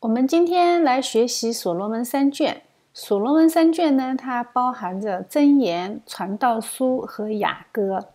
[0.00, 2.62] 我们今天来学习所罗门三卷。
[2.94, 8.06] 所罗门三卷呢，它包含着箴言、传道书和雅歌。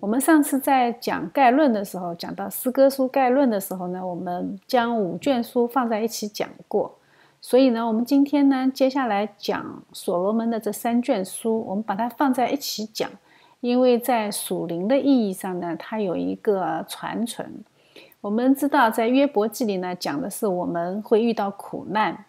[0.00, 6.96] 我们上次在讲概论的时候，讲到诗歌书概论的时候呢，我们将五卷书放在一起讲过。
[7.42, 13.10] 所以呢，我们今天呢，接下来讲所罗门的这三卷书，我们把它放在一起讲，
[13.60, 17.62] 因为在属灵的意义上呢，它有一个传承。
[18.20, 22.24] 我们知道，在约伯记里呢，讲的是我们会遇到苦难，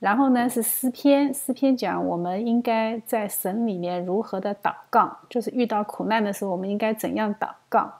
[0.00, 7.92] 然后呢是诗篇，诗篇讲我们应该在神里面如何的祷告，就是遇到苦难的时候，我们应该怎样祷告。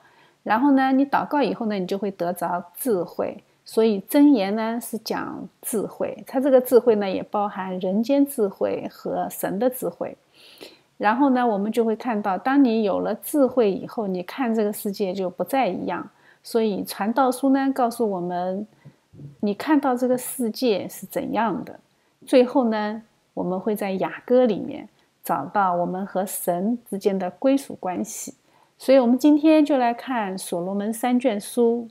[0.42, 3.42] 然后呢，你祷告以后呢，你就会得着智慧。
[3.64, 10.16] 所以箴言呢是讲智慧，它这个智慧呢也包含人间智慧和神的智慧。
[10.96, 16.08] 然后呢，我们就会看到，当你有了智慧以后，你看这个世界就不再一样。
[16.42, 18.66] 所以传道书呢，告诉我们，
[19.40, 21.80] 你看到这个世界是怎样的。
[22.26, 23.02] 最后呢，
[23.34, 24.88] 我们会在雅歌里面
[25.22, 28.34] 找到我们和神之间的归属关系。
[28.78, 31.88] 所以，我们今天就来看所罗门三卷书。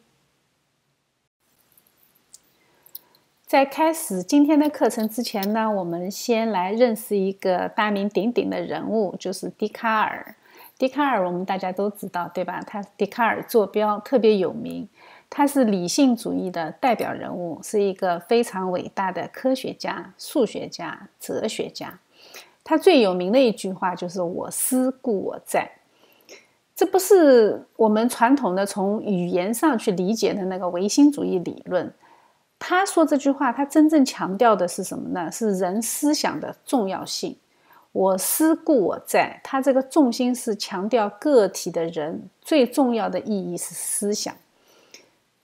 [3.46, 10.36] 在开始今天的课程之前呢，我们先来认识一个大名鼎鼎的人物，就是笛卡尔。
[10.78, 12.62] 笛卡尔，我们大家都知道，对吧？
[12.68, 14.88] 他笛卡尔坐标特别有名，
[15.30, 22.00] 他是理性主义的代表人物，是一个非常伟大的科学家、数学家、哲学家。
[22.64, 25.68] 他最有名的一句话就是“我思故我在”，
[26.76, 31.92] 这不是我们传统的从语言上去理解的那个唯心主义理论。
[32.60, 35.32] 他说这句话，他真正强调的是什么呢？
[35.32, 37.36] 是人思想的重要性。
[37.92, 44.36] 我思故我在，他这个重心是强调个体的人最重要的意义是思想，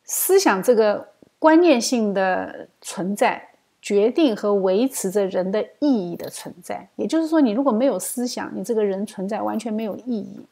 [0.03, 1.07] 思想这个
[1.39, 3.49] 观念性的存在，
[3.81, 6.87] 决定和维持着人的意义的存在。
[6.95, 10.45] 也就是说，你如果没有思想，你这个人存在完全没有意义。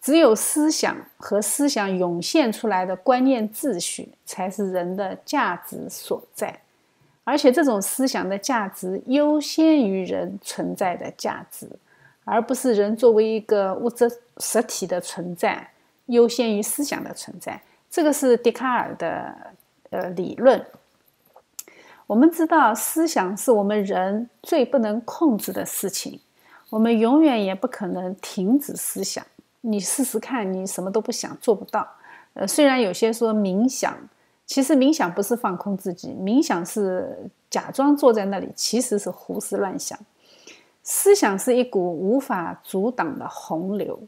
[0.00, 6.60] 只有思想和思想涌现出来的观念秩序，才是人的价值所在。
[7.28, 11.68] 而且这种思想的价值优先于人存在的价值，
[12.24, 15.68] 而不是人作为一个物质实体的存在
[16.06, 17.60] 优先于思想的存在。
[17.90, 19.34] 这个是笛卡尔的
[19.90, 20.64] 呃理论。
[22.06, 26.20] 我们知道，思想是我们人最不能控制的事情，
[26.70, 29.26] 我们永远也不可能停止思想。
[29.62, 31.88] 你试试看，你什么都不想，做不到。
[32.34, 33.98] 呃，虽然有些说冥想。
[34.46, 39.98] 其实冥想不是放空自己，冥想是假装坐在那里，其实是胡思乱想。
[40.84, 43.98] 思想是一股无法阻挡的洪流，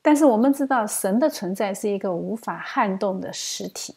[0.00, 3.94] 但是我们知道神的存在是一个无法撼动的实体，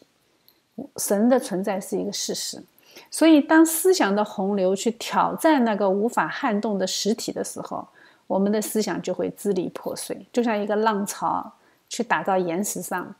[0.98, 2.62] 神的存在是一个事实。
[3.10, 7.88] 所以，当思想的洪流去挑战那个无法撼动的实体的时候，
[8.26, 11.50] 我们的思想就会支离破碎，就像一个浪潮
[11.88, 13.14] 去打到岩石上。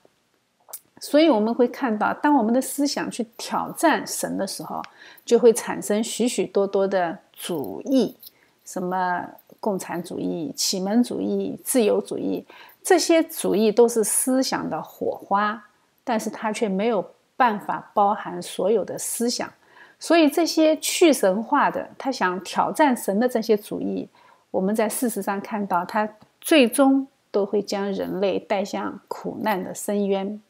[1.07, 4.81] 所以我们会看到，当我们的思想去挑战神的时候，
[5.23, 8.17] 就会产生许许多多的主义，
[8.65, 9.23] 什么
[9.61, 12.43] 共产主义、启蒙主义、自由主义，
[12.83, 15.63] 这些主义都是思想的火花，
[16.03, 17.05] 但是它却没有
[17.37, 19.53] 办法包含所有的思想。
[20.01, 24.09] 所以这些去神化的，他想挑战神的这些主义，
[24.51, 26.09] 我们在事实上看到，它
[26.41, 30.41] 最终都会将人类带向苦难的深渊。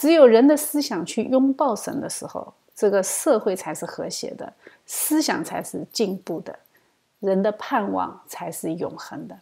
[0.00, 4.50] 只有人的思想去拥抱神的时候，这个社会才是和谐的，
[4.86, 6.58] 思想才是进步的，
[7.18, 9.38] 人的盼望才是永恒的。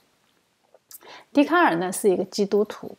[1.33, 2.97] 笛卡尔呢是一个基督徒，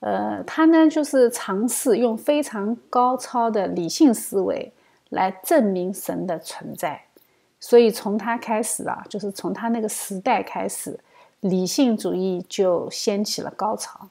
[0.00, 4.70] 呃，他呢就是尝试用非常高超的理性思维
[5.08, 7.02] 来证明神的存在，
[7.58, 11.00] 所以从他开始啊，就是从他那个时代开始，
[11.40, 14.06] 理性主义就掀起了高潮，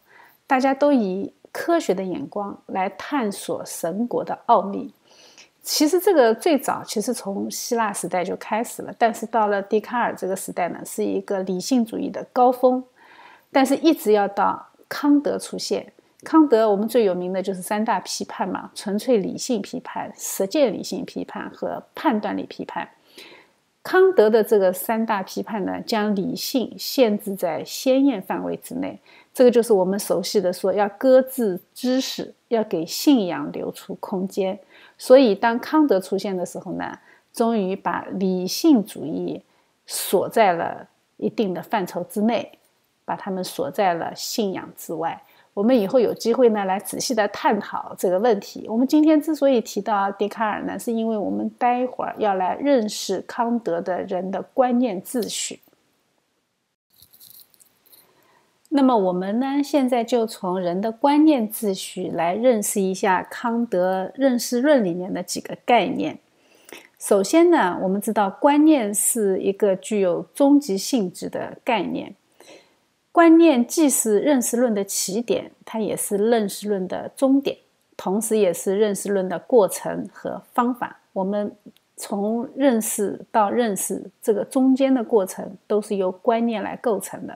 [0.47, 1.31] 大家都以。
[1.51, 4.93] 科学的眼光来探索神国的奥秘，
[5.61, 12.83] 其实这个最早其实从希腊时代就开始了，但是到了笛卡尔这个时代呢，是一个理性主义的高峰，
[13.51, 15.91] 但是一直要到康德出现。
[16.23, 22.89] 康德我们最有名的就是三大批判嘛：纯粹理性批判、实践理性批判和判断力批判。
[23.81, 28.99] 康德的这个三大批判呢，将理性限制在鲜艳范围之内。
[29.33, 34.59] 这个就是我们熟悉的说，要搁置知识，要给信仰留出空间。
[34.97, 36.99] 所以，当康德出现的时候呢，
[37.31, 39.41] 终于把理性主义
[39.85, 40.87] 锁在了
[41.17, 42.59] 一定的范畴之内，
[43.05, 45.21] 把他们锁在了信仰之外。
[45.53, 48.65] 我们以后有机会呢，来仔细的探讨这个问题。
[48.67, 55.59] 我们今天之所以提到笛卡尔呢，是因为我们待会儿要来认识康德的人的观念秩序。
[58.71, 66.19] 那么我们呢，现在就从人的观念秩序来认识一下康德认识论里面的几个概念。
[66.99, 72.13] 首先呢，我们知道观念是一个具有终极性质的概念。
[73.11, 77.57] 观念既是认识论的起点，它也是认识论的终点，
[77.97, 80.99] 同时也是认识论的过程和方法。
[81.13, 81.51] 我们
[81.97, 87.35] 从认识到认识这个中间的过程，都是由观念来构成的。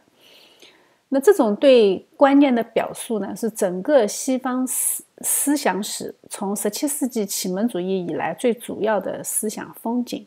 [1.14, 10.26] 那这种对观念的表述呢，是整个西方思思想史从十七世纪启蒙主义以来最主要的思想风景。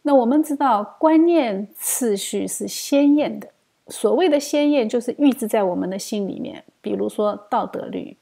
[0.00, 3.48] 那我们知道，观念次序是鲜艳的。
[3.88, 8.16] 所谓的鲜艳，就是预制在我们的心里面，比如说道德律，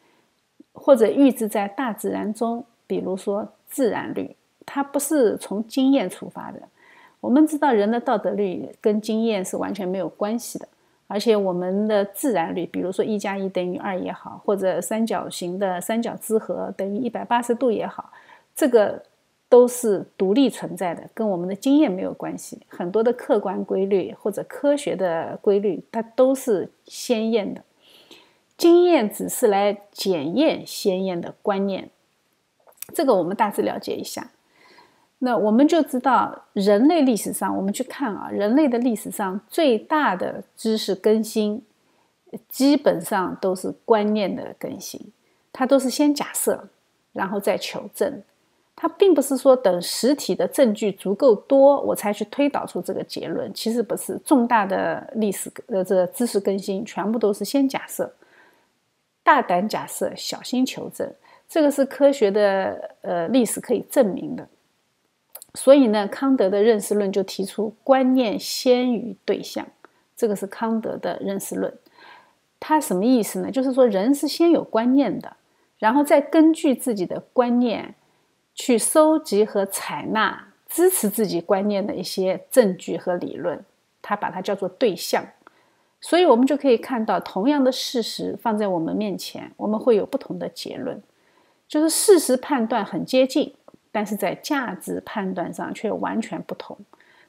[0.73, 4.35] 或者预制在大自然中，比如说自然律。
[4.67, 6.61] 它不是从经验出发的。
[7.23, 10.69] 我们知道，人的道德律跟经验是完全没有关系的。
[11.07, 18.13] 而且，我们的自然律，比如说一加一等于二也好，或者三角形的三角之和等于一百八十度也好，
[18.55, 19.03] 这个。
[19.53, 22.59] 都是独立存在的，跟我们的经验没有关系。
[22.69, 27.61] 很多的客观规律或者科学的规律，它都是鲜艳的。
[28.57, 31.91] 经验只是来检验鲜艳的观念。
[32.95, 34.31] 这个我们大致了解一下。
[35.25, 41.63] 那我们就知道，人类历史上，我们去看啊，人类的历史上最大的知识更新，
[42.49, 45.01] 基本上都是观念的更新。
[45.53, 46.69] 它都是先假设，
[47.13, 48.21] 然后再求证。
[48.75, 53.49] 它并不是说等实体的证据足够多，我才去推导出这个结论。
[53.55, 58.13] 其实不是，重大的历史呃这知识更新，全部都是先假设，
[59.23, 61.09] 大胆假设，小心求证。
[61.49, 64.49] 这个是科学的呃历史可以证明的。
[65.55, 69.67] 所以呢，康德的认识论就提出观念先于对象，
[70.17, 71.73] 这个是康德的认识论。
[72.59, 73.51] 它什么意思呢？
[73.51, 75.37] 就是说人是先有观念的，
[75.79, 77.95] 然后再根据自己的观念。
[78.55, 83.65] 去收集和采纳支持自己观念的一些证据和理论，
[84.03, 85.27] 他把它叫做对象。
[86.03, 91.03] 所以，我们就可以看到，同样的事实放在我们面前，我们会有不同的结论。
[91.67, 93.55] 就是事实判断很接近，
[93.93, 96.77] 但是在价值判断上却完全不同。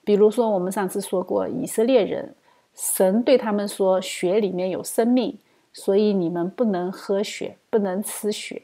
[0.03, 2.33] 比如说，我们上次说过，以色列人，
[2.73, 5.37] 神对他们说：“血里面有生命，
[5.71, 8.63] 所以你们不能喝血，不能吃血。”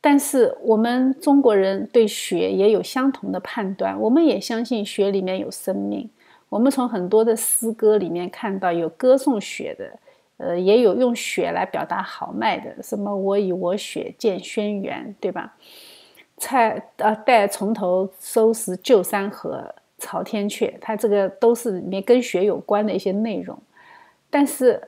[0.00, 6.10] 但是我们中国人对血也有相同的判断，我们也相信血里面有生命。
[6.50, 9.98] 我们从很多的诗歌里面看到有歌颂血的，
[10.36, 15.56] 呃，也有用血来表达豪迈的，什么我以我血见轩辕，对吧？
[16.36, 23.56] 蔡呃待从头收拾旧山河，朝天阙，它这个都是里面跟血有关的一些内容。
[24.30, 24.80] 但是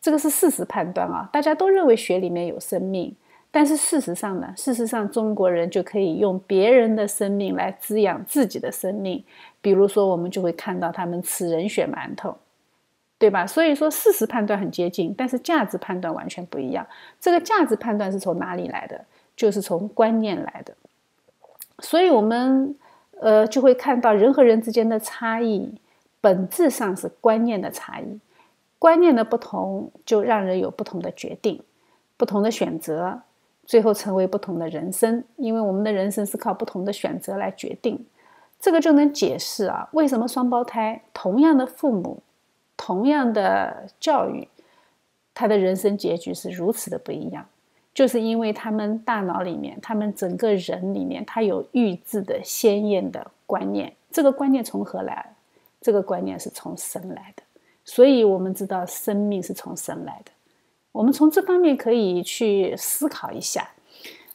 [0.00, 3.14] 这个是事实判断啊，大家都认为血里面有生命。
[3.54, 4.54] 但是事实上呢？
[4.56, 9.22] 事实上，中国人就可以用别人的生命来滋养自己的生命。
[9.60, 12.34] 比如说，我们就会看到他们吃人血馒头，
[13.18, 13.46] 对吧？
[13.46, 16.86] 所以说，事实判断很接近，但是价值判断完全不一样。
[17.20, 19.04] 这个价值判断是从哪里来的？
[19.36, 20.74] 就是从观念来的。
[21.82, 22.74] 所以，我们
[23.20, 25.74] 呃就会看到人和人之间的差异，
[26.22, 28.18] 本质上是观念的差异。
[28.78, 31.62] 观念的不同，就让人有不同的决定，
[32.16, 33.20] 不同的选择。
[33.64, 38.04] 最后成为不同的人生，因为我们的人生是靠不同的选择来决定。
[38.58, 42.22] 这个就能解释啊，为什么双胞胎同样的父母、
[42.76, 44.48] 同样的教育，
[45.32, 47.46] 他的人生结局是如此的不一样，
[47.94, 53.92] 就是因为他们大脑里面、他们整个人里面，他有预制的鲜艳的观念。
[54.10, 55.34] 这个观念从何来？
[55.80, 57.42] 这个观念是从神来的。
[57.84, 60.30] 所以我们知道，生命是从神来的。
[60.92, 63.68] 我们从这方面可以去思考一下，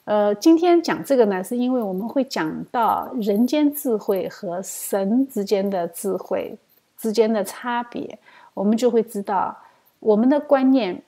[0.04, 6.58] 呃，今天讲这个呢，是因为我们会讲到人间智慧和神之间的智慧
[6.96, 8.18] 之间的差别，
[8.54, 9.56] 我们就会知道
[10.00, 11.00] 我们的观念，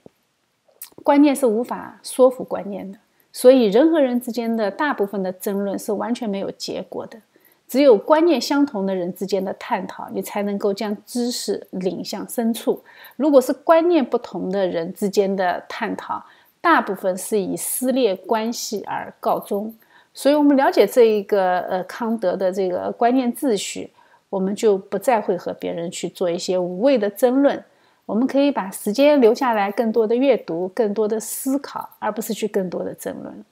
[1.02, 2.98] 观念是无法说服观念的，
[3.32, 7.18] 所以人和人之间的大部分的争论是完全没有结果的。
[7.66, 12.82] 只有观念相同的人之间的探讨，你才能够将知识领向深处。
[13.14, 16.20] 如果是观念不同的人之间的探讨，
[16.60, 19.72] 大部分是以撕裂关系而告终。
[20.12, 23.92] 所以，我们了解这一个呃康德的这个观念秩序，
[24.28, 27.62] 我们就不再会和别人去做一些无谓的争论。
[28.10, 33.44] 我们可以把时间留下来，更多的阅读，更多的思考，而不是去更多的争论。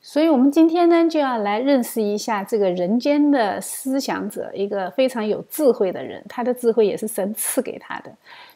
[0.00, 8.12] 所以，我们今天呢，就要来认识一下这个人间的思想者，一个非常有智慧的人，他的智慧也是神赐给他的。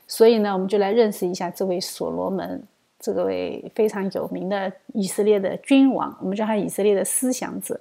[0.08, 2.60] 所以呢，我们就来认识一下这位所罗门，
[2.98, 7.80] 这位非常有名的以色列的君王，我们叫他以色列的思想者。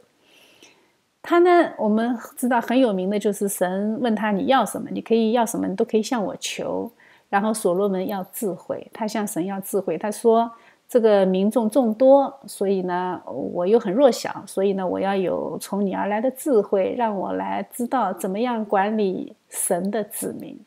[1.21, 6.91] 他呢，我们知道很有名的就是神问他你要什么，你可以要什么，你都可以向我求。
[7.29, 9.97] 然后所罗门要智慧，他向神要智慧。
[9.97, 10.49] 他说
[10.89, 20.59] ：“这个民众众多，所以呢，我又很弱小，所以呢，我要有从你而来的智慧，让我来知道怎么样管理神的子民。”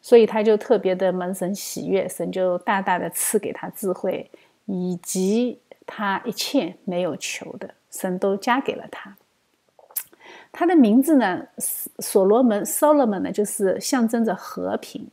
[0.00, 4.30] 所以他就特别的蒙神喜悦，神就大大的赐给他智慧，
[4.66, 9.16] 以及他一切没有求的，神都加给了他。
[10.56, 11.44] 他的名字呢，
[11.98, 15.08] 所罗门 （Solomon） 呢，就是象征着和平。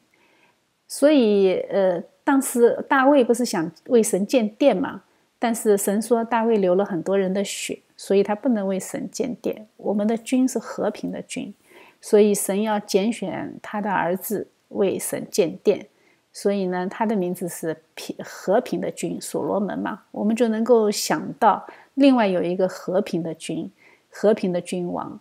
[0.87, 5.01] 所以，呃，当时大卫不是想为神建殿嘛？
[5.39, 9.67] 但是神说大卫流了很多人的血，所以他不能为神建殿。
[9.77, 11.51] 我们的君是和平的君，
[11.99, 15.87] 所以神要拣选他的儿子为神建殿。
[16.31, 20.03] 所以呢，他的名字是平和平的君所罗门嘛？
[20.11, 23.71] 我们就能够想到，另外有一个和平的君，
[24.11, 25.19] 和平的君王。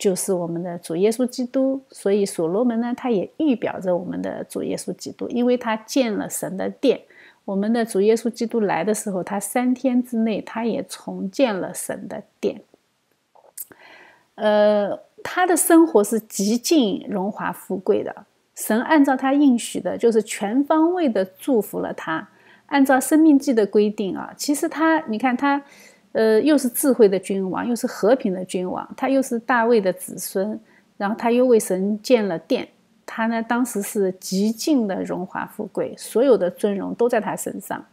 [0.00, 7.02] 就是我们的主耶稣基督，所以所罗门呢，他也预表着我们的主耶稣基督，因为他建了神的殿。
[7.44, 12.62] 我们的主耶稣基督来的时候，他三天之内，他也重建了神的殿。
[14.36, 18.24] 呃，他的生活是极尽荣华富贵的。
[18.54, 22.26] 神按照他应许的，就是全方位的祝福了他。
[22.66, 25.62] 按照生命记的规定啊，其实他，你看他。
[26.12, 30.58] 呃，又是智慧的君王，又是和平的君王，他又是大卫的子孙，
[30.96, 32.66] 然后他又为神建了殿，
[33.06, 37.84] 他呢当时是极尽的荣华富贵，所有的尊荣都在他身上。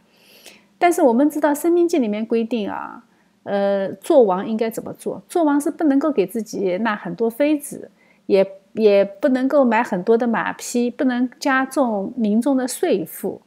[0.78, 3.04] 但是我们知道《生命记》里面规定啊，
[3.44, 5.22] 呃，做王应该怎么做？
[5.28, 7.88] 做王是不能够给自己纳很多妃子，
[8.26, 13.40] 也也不能够买很多的马匹，不能加重民众的税赋。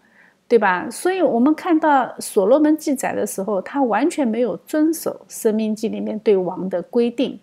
[0.51, 0.85] 对吧？
[0.91, 7.39] 所以，我们看到所罗门记载的时候，他完全没有遵守《生命记》里面对王的规定。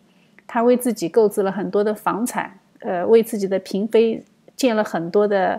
[0.46, 4.22] 他为自己购置了很多的房产，呃，为自己的嫔妃
[4.54, 5.58] 建了很多的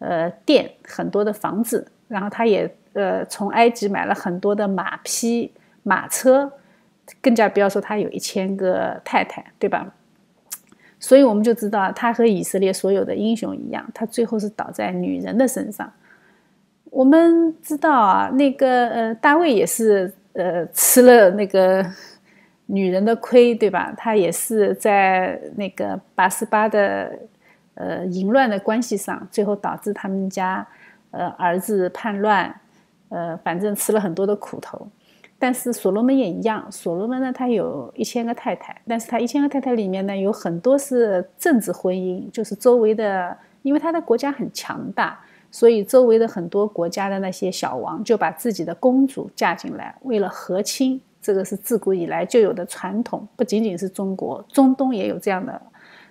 [0.00, 1.90] 呃殿、很多的房子。
[2.06, 5.50] 然后，他也呃从埃及买了很多的马匹、
[5.82, 6.52] 马车，
[7.22, 9.90] 更加不要说他有一千个太太，对吧？
[10.98, 15.90] 所以，我们就知道他和以色列所有的英雄一样，他最后是倒在女人的身上。
[16.90, 21.84] 我们知道啊，那个呃，大卫也是呃吃了那个
[22.66, 23.94] 女人的亏，对吧？
[23.96, 27.12] 他也是在那个八十八的
[27.74, 30.66] 呃淫乱的关系上，最后导致他们家
[31.12, 32.52] 呃儿子叛乱，
[33.08, 34.86] 呃，反正吃了很多的苦头。
[35.38, 45.18] 但是所罗门也一样，所罗门呢，他有一千个太太，但是他一千个太太里面呢，有很多是政治婚姻，就是周围的，因为他的国家很强大。
[45.50, 51.00] 所以，周围的很多国家的那些小王就把自己的公主嫁进来，为了和亲。
[51.22, 55.60] 这个是自古以来就有的传统，不仅仅是中国，中东也有这样的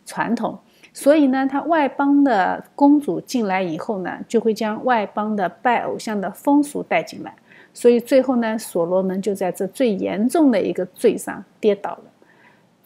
[0.05, 0.55] 传统。
[0.93, 7.33] 所以呢，他外邦的公主进来以后呢，就会将外邦的拜偶像的风俗带进来。
[7.73, 12.03] 所以最后呢，所罗门就在这最严重的一个罪上跌倒了。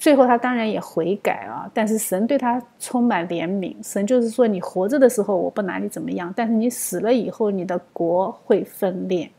[0.03, 3.73] 最后，他当然也悔改啊，但是神对他充满怜悯。
[3.81, 9.31] 神就是说，你活着的时候我不拿你怎么样，但是你死了以后，你的国会分裂。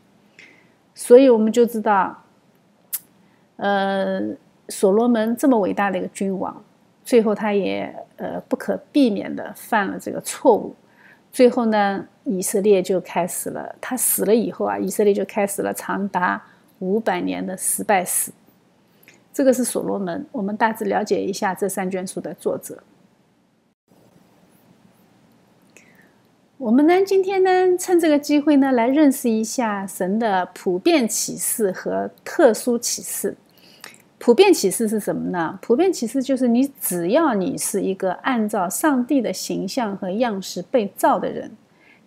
[0.94, 2.18] 所以我们就知道，
[3.56, 4.22] 呃，
[4.70, 6.64] 所罗门这么伟大的一个君王，
[7.04, 10.74] 最后他也呃不可避免的犯了这个错误。
[11.30, 16.42] 最后呢，以色列就开始了，他死了以后啊，以色列就开始了长达
[16.78, 18.32] 五百年的失败史。
[19.34, 22.80] 这个是所罗门，我们大致了解一下这三卷书的作者。
[26.56, 33.36] 我们呢，今天呢，趁这个机会呢，来认识一下神的普遍启示和特殊启示。
[34.18, 35.58] 普遍启示是什么呢？
[35.60, 41.50] 普遍启示就是你只要你是一个按照上帝的形象和样式被造的人，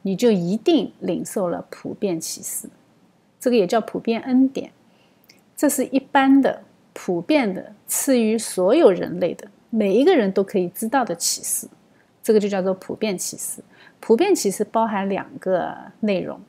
[0.02, 2.70] 你就一定领受了普遍启示。
[3.38, 4.72] 这个也叫普遍恩典，
[5.58, 6.64] 这是一般的。
[7.00, 11.68] 普遍的赐予所有人类的每一个人都可以知道的启示，
[12.24, 13.62] 这个就叫做普遍启示。
[14.00, 16.40] 普遍启示包含两个内容，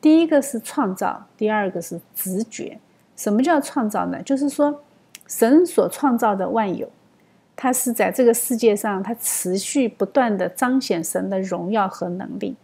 [0.00, 2.76] 第一个是创造，第二个是直觉。
[3.14, 4.20] 什么叫创造呢？
[4.24, 4.82] 就是说，
[5.28, 6.90] 神所创造的万有，
[7.54, 12.56] 它是在这个世界上，它持续不断的彰显神的荣耀和能力。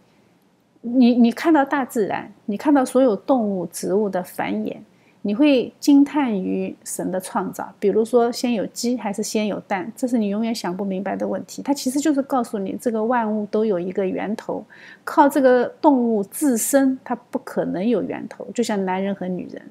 [0.81, 4.75] 你你看到大自然，你看到所有动物、植物的繁衍。
[5.21, 11.61] 你会惊叹于神的创造，比如说先有鸡还是先有蛋，这是你永远想不明白的问题。
[11.61, 14.63] 它其实就是告诉你，这个万物都有一个源头，
[15.03, 18.47] 靠这个动物自身，它不可能有源头。
[18.53, 19.61] 就像男人和女人，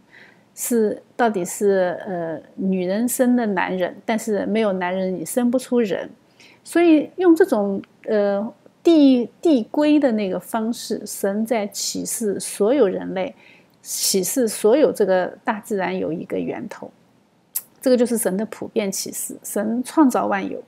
[0.55, 6.11] 是到底是呃女人生的男人，但是没有男人你生不出人，
[6.62, 8.47] 所以用这种呃
[8.83, 13.35] 递递归的那个方式，神在启示所有人类。
[13.90, 16.90] 启示所有这个大自然有一个源头，
[17.80, 19.35] 这个就是神的普遍启示。
[19.42, 20.62] 神创造万有，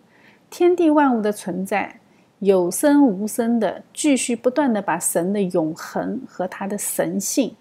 [0.48, 2.00] 天地万物的存在，
[2.38, 7.54] 有生无生的，继续不断的把神的永恒和他的神性，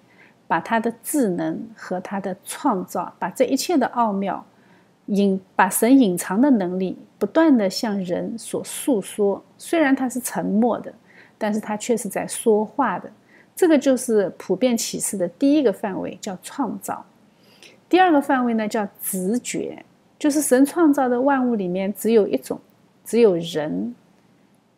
[0.48, 4.46] 把他的智能和他的创造，把这一切的奥妙
[5.08, 9.44] 隐，把神隐藏的能力不断的向人所诉说。
[9.58, 10.94] 虽然他是沉默的，
[11.38, 13.12] 但是他却是在说话的。
[13.60, 16.96] 这个就是普遍启示的第一个范围，叫创造；
[17.90, 19.84] 第二个范围呢，叫直觉，
[20.18, 22.58] 就是神创造的万物里面只有一种，
[23.04, 23.94] 只有人，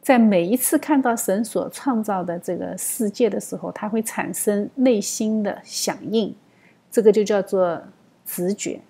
[0.02, 6.34] 在每一次看到神所创造的这个世界的时候，他会产生内心的响应，
[6.90, 7.80] 这个就叫做
[8.26, 8.82] 直觉。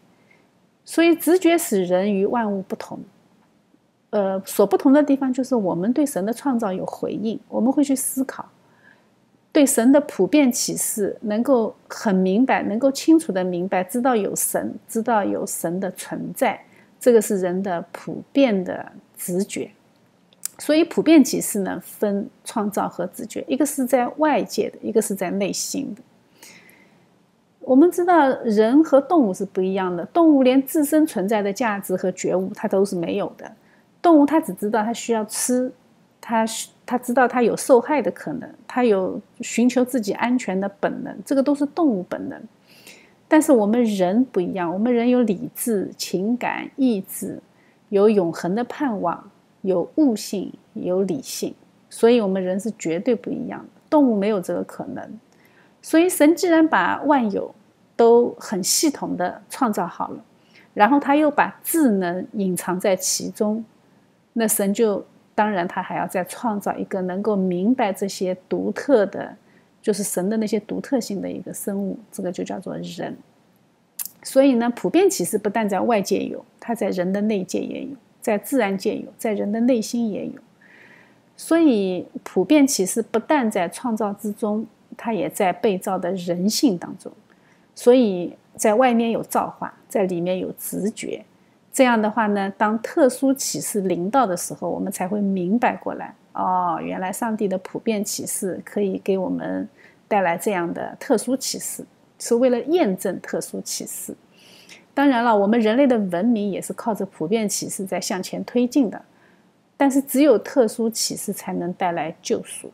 [0.85, 2.97] 所以，直觉使人与万物不同。
[4.11, 8.47] 呃，所不同的地方就是我们对神的创造有回应，我们会去思考。
[9.51, 16.63] 对神的普遍启示，能够很明白，能够清楚的明白，知道有神，知道有神的存在，
[16.99, 19.69] 这个是人的普遍的直觉。
[20.57, 26.01] 所以，普遍启示呢，分创造和直觉，一个是在外界的，一个是在内心的。
[27.59, 33.51] 我们知道，人和动物是不一样的，动物连自身存在的价值和觉悟，它都是没有的。
[34.01, 35.71] 动物它只知道它需要吃，
[36.21, 42.37] 它需他知道他有受害的可能，他有寻求自己安全的本能，这个都是动物本能。
[43.29, 47.39] 但是我们人不一样，我们人有理智、情感、意志，
[47.87, 51.55] 有永恒的盼望，有悟性，有理性，
[51.89, 53.81] 所以我们人是绝对不一样的。
[53.89, 55.19] 动物没有这个可能。
[55.81, 57.55] 所以神既然把万有
[57.95, 60.21] 都很系统的创造好了，
[60.73, 63.63] 然后他又把智能隐藏在其中，
[64.33, 65.05] 那神就。
[65.33, 69.35] 当然，他还要再创造一个能够明白这些独特的，
[69.81, 73.15] 就是神的那些独特性的一个生物，这个就叫做人。
[74.23, 80.33] 所以呢，普遍启示不但在外界有，它在人的内界也有，在自然界有，在人的内心也有。
[81.35, 87.11] 所以，普遍启示不但在创造之中，它也在被造的人性当中。
[87.73, 91.25] 所以在外面有造化，在里面有直觉。
[91.73, 96.13] 这样的话呢，当特殊启示临到的时候，我们才会明白过来。
[96.33, 99.67] 哦，原来上帝的普遍启示可以给我们
[100.07, 101.85] 带来这样的特殊启示，
[102.19, 104.13] 是为了验证特殊启示。
[104.93, 109.01] 当然了，我们人类的文明也是靠着普遍启示在向前推进的。
[109.77, 112.69] 但是，只有特殊启示才能带来救赎。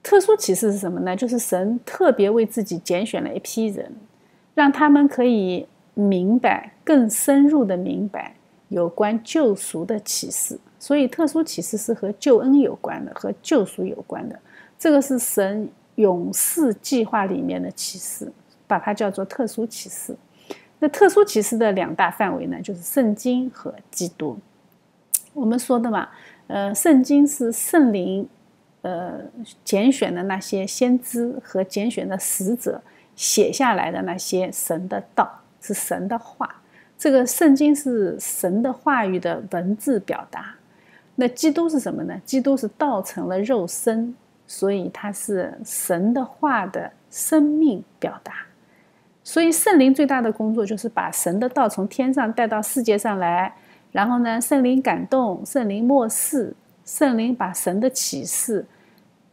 [0.00, 1.16] 特殊启示是什么呢？
[1.16, 3.92] 就是神特别为自己拣选了一批人，
[4.54, 5.66] 让他们可以。
[5.98, 8.34] 明白更深入的明白
[8.68, 14.38] 有关救赎的启示，所以特殊启示是和救恩有关的，和救赎有关的。
[14.78, 18.30] 这个是神勇士计划里面的启示，
[18.66, 20.14] 把它叫做特殊启示。
[20.78, 24.36] 那特殊启示的两大范围呢，就是圣经和基督。
[25.32, 26.10] 我们说的嘛，
[26.48, 28.28] 呃，圣经是圣灵
[28.82, 29.20] 呃
[29.64, 32.82] 拣选的那些先知和拣选的使者
[33.14, 35.40] 写下来的那些神的道。
[35.66, 36.62] 是神的话，
[36.96, 40.54] 这个圣经是神的话语的文字表达。
[41.16, 42.14] 那基督是什么呢？
[42.24, 44.14] 基督是道成了肉身，
[44.46, 48.32] 所以他是神的话的生命表达。
[49.24, 53.52] 所以圣灵最大的工作就是把神的道从天上带到世界上来，
[53.90, 58.64] 然后呢，圣灵感动，圣灵漠视，圣灵把神的启示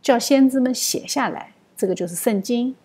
[0.01, 2.75] 叫先知们写下来，这个就是圣经。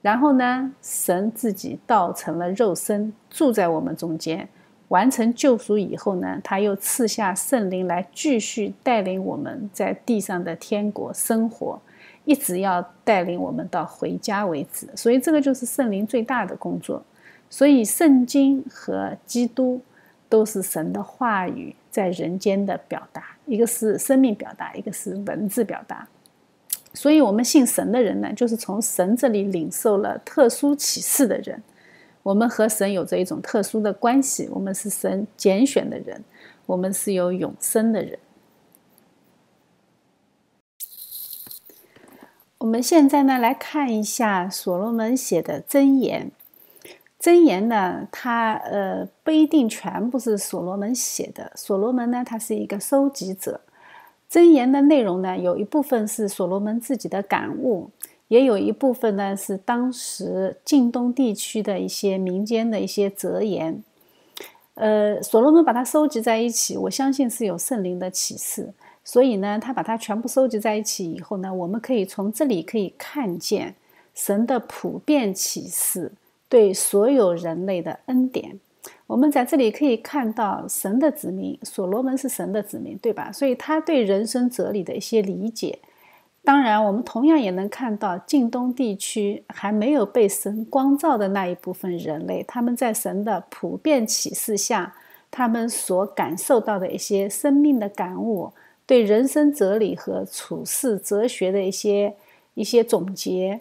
[0.00, 4.48] 然后呢，神自己道成了肉身，住在我们中间，
[4.88, 11.80] 完成救赎以后呢，他又赐下圣灵来继续带领我们在地上的天国生活，
[12.24, 14.88] 一直要带领我们到回家为止。
[14.94, 17.02] 所以这个就是圣灵最大的工作。
[17.50, 19.80] 所以圣经和基督
[20.28, 26.06] 都是神的话语在人间的表达，一个是生命表达，一个是文字表达。
[26.94, 31.62] 所以，我们信神的人呢，就是从神这里领受了特殊启示的人。
[32.24, 36.24] 我们和神有着一种特殊的关系，我们是神拣选的人，
[36.66, 38.18] 我们是有永生的人。
[42.58, 46.32] 我们现在呢来看一下所罗门写的箴言。
[47.20, 51.52] 箴言呢，它呃不一定全部是所罗门写的。
[51.54, 53.60] 所罗门呢，他是一个收集者。
[54.30, 57.90] 箴言的内容呢，有一部分是所罗门自己的感悟，
[58.28, 63.82] 也有一部分呢是当时晋东地区的一些民间的一些哲言。
[64.74, 68.72] 呃，所罗门把它收集在一起，我相信是有圣灵的启示。
[69.02, 73.74] 所以呢，他把它全部收集在一起以后呢，我们可以从这里可以看见
[74.14, 76.12] 神的普遍启示
[76.50, 78.60] 对所有人类的恩典。
[79.08, 83.32] 我们在这里可以看到神的子民，所罗门是神的子民，对吧？
[83.32, 85.78] 所以他对人生哲理的一些理解。
[86.44, 94.94] 当然，我们同样也能看到近东地区还没有被神光照的那一部分人类，他们在神的普遍启示下，
[95.30, 98.52] 他们所感受到的一些生命的感悟。
[98.86, 102.14] 对人生哲理和处世哲学的一些
[102.54, 103.60] 一些总结，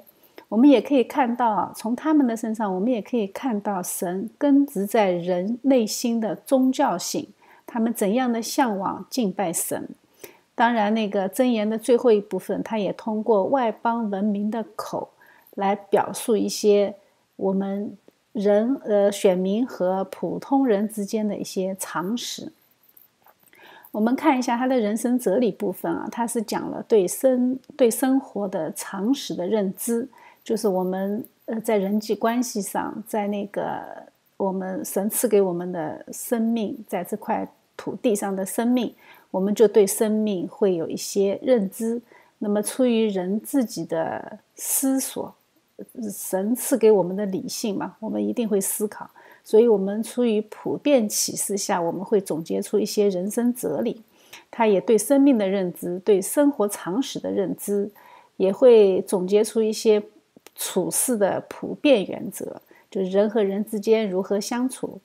[0.50, 7.28] 我们也可以看到，从他们的身上，我们也可以看到神根植在人内心的宗教性，
[7.66, 9.90] 他们怎样的向往敬拜神。
[10.56, 15.10] 当然，那个箴言的最后一部分，他也通过外邦文明的口
[15.56, 16.96] 来表述一些
[17.36, 17.98] 我们
[18.32, 22.54] 人呃选民和普通人之间的一些常识。
[23.92, 30.08] 我们看一下他的人生哲理部分啊，他是讲了对生对生活的常识的认知，
[30.48, 33.84] 就是我们呃在人际关系上，在那个
[34.38, 38.96] 我们神赐给我们的生命，在这块土地上的生命，
[39.30, 42.02] 我们就对生命会有一些认知。
[42.38, 45.36] 那么出于人自己的思索，
[46.10, 49.10] 神赐给我们的理性嘛，我们一定会思考。
[49.44, 54.02] 所以，我们出于普遍启示下，我们会总结出一些人生哲理。
[54.50, 57.92] 他也对生命的认知、对生活常识的认知，
[58.38, 60.02] 也会总结出一些
[60.58, 65.00] 处事的普遍原则，就是人和人之间如何相处。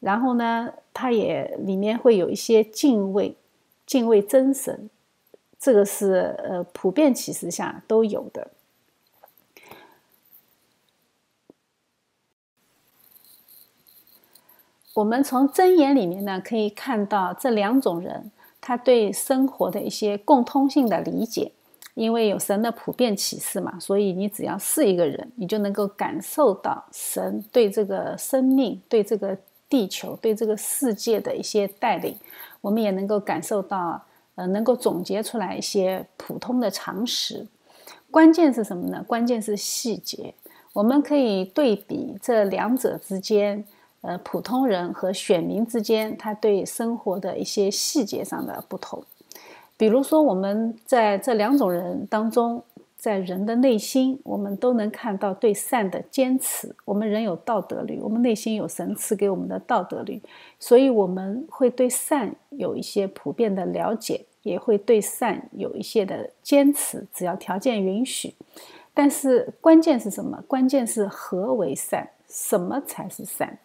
[0.00, 3.36] 然后呢，他也里面会有一些敬畏、
[3.84, 4.88] 敬畏真神，
[5.58, 8.50] 这个是呃普遍启示下都有的。
[14.94, 21.52] 我们从箴言里面呢，可以看到这两种人他对生活的一些共通性的理解。
[22.00, 29.36] 因为有神的普遍启示嘛，所以你只要是一个人，你就能够感受到神对这个生命、对这个
[29.68, 32.16] 地球、对这个世界的一些带领。
[32.62, 34.02] 我们也能够感受到，
[34.36, 37.46] 呃，能够总结出来一些普通的常识。
[38.10, 39.04] 关键是什么呢？
[39.06, 40.34] 关键是细节。
[40.72, 43.62] 我们可以对比这两者之间。
[44.02, 49.04] 呃，普通人和选民之间，他对生活的一些细节上的不同，
[49.80, 52.62] 比如说，我们在这两种人当中，
[52.98, 56.76] 在人的内心，我们都能看到对善的坚持。
[56.84, 60.20] 我们人有道德律，我们内心有神赐给我们的道德律，
[60.58, 68.34] 所以我们会对善有一些普遍的了解，也会对善有一些的坚持，只要条件允许。
[68.92, 70.44] 但是关键是什么？
[70.46, 72.06] 关键是何为善？
[72.28, 73.58] 什么才是善？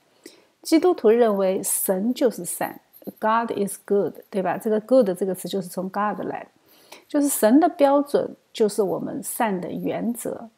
[0.62, 2.80] 基督徒认为神就是善
[3.20, 4.58] ，God is good，对吧？
[4.58, 6.48] 这个 good 这个词就是从 God 来，
[7.08, 10.50] 就是神的标准就是我们善的原则。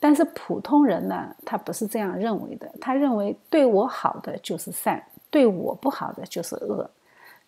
[0.00, 6.90] 但是普通人呢，他不是这样认为的，他认为对我好的就是善，对我不好的就是恶。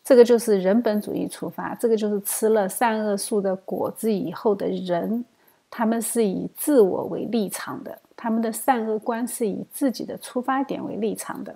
[0.02, 5.24] 这个就是人本主义出发，这个就是吃了善恶树的果子以后的人，
[5.68, 11.54] 他们是以自我为立场的，他们的善恶观是以自己的出发点为立场的。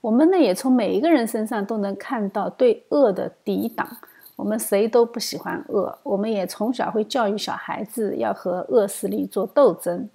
[0.00, 3.88] 我们呢，也从每一个人身上都能看到对恶的抵挡。
[4.36, 10.08] 我们谁都不喜欢恶，我们也从小会教育小孩子要和恶势力做斗争。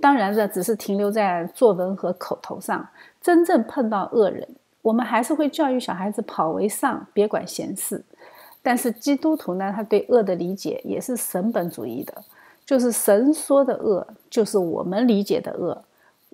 [0.00, 2.88] 当然，这只是停留在作文和口头上。
[3.20, 4.48] 真正碰到恶人，
[4.80, 8.02] 我们还是会教育小孩子跑为上，别管闲事。
[8.62, 12.14] 但是基督徒呢，他对恶的理解也是神本主义的，
[12.64, 15.84] 就是神说的恶，就是我们理解的恶。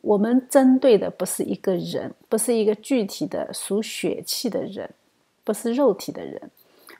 [0.06, 4.88] 我们针对的不是一个人，不是一个具体的属血气的人，
[5.42, 6.40] 不是肉体的人，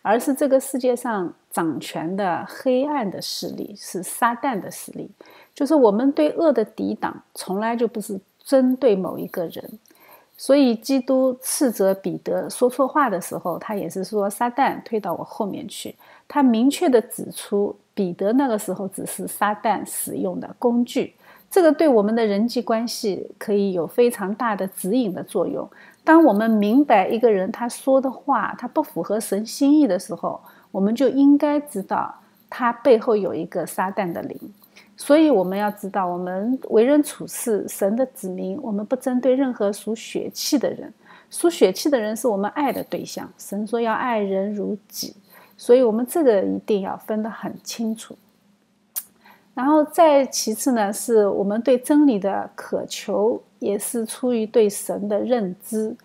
[0.02, 5.08] 而是这个世界上掌权的黑暗的势力，是撒旦的势力。
[5.54, 9.78] 就是我们对恶的抵挡，从来就不是针对某一个人。
[10.36, 15.94] 所以，基督斥责彼得说错话的时候，他也是说：“撒旦，退到我后面去。”
[16.26, 21.14] 他明确的指出，彼得那个时候只是撒旦使用的工具。
[21.50, 25.68] 这个对我们的人际关系可以有非常大的指引的作用。
[26.04, 32.14] 当我们明白一个人他说的话他不符合神心意的时候，我们就应该知道
[32.50, 34.38] 他背后有一个撒旦的灵。
[34.98, 40.92] 所以我们要知道，我们为人处事，神的子民，我们不针对任何属血气的人。
[41.28, 43.28] 属血气的人是我们爱的对象。
[43.36, 45.14] 神说要爱人如己，
[45.56, 48.16] 所以我们这个一定要分得很清楚。
[49.56, 55.96] 然后再其次呢，是我们对真理的渴求，也是出于对神的认知。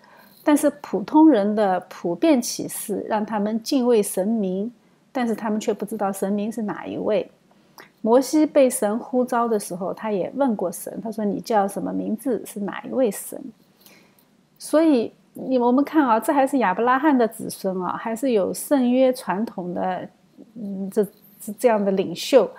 [0.42, 4.72] 但是普通人的普遍启示让他们敬畏神明，
[5.12, 7.30] 但是他们却不知道神明是哪一位。
[8.00, 12.42] 摩西被神呼召的时候，他也问过神，他说：“你叫什么名字？
[12.46, 13.38] 是哪一位神？”
[14.58, 20.08] 所以，你我们看啊，这还是亚伯拉罕的子孙啊，还是有圣约传统的，
[20.54, 21.04] 嗯，这
[21.38, 22.50] 这这样的领袖，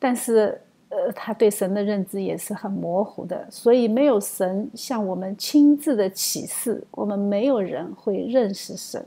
[0.00, 9.04] 但是，呃，他对神的认知也是很模糊的，所以没有神向我们亲自的启示，我们没有人会认识神。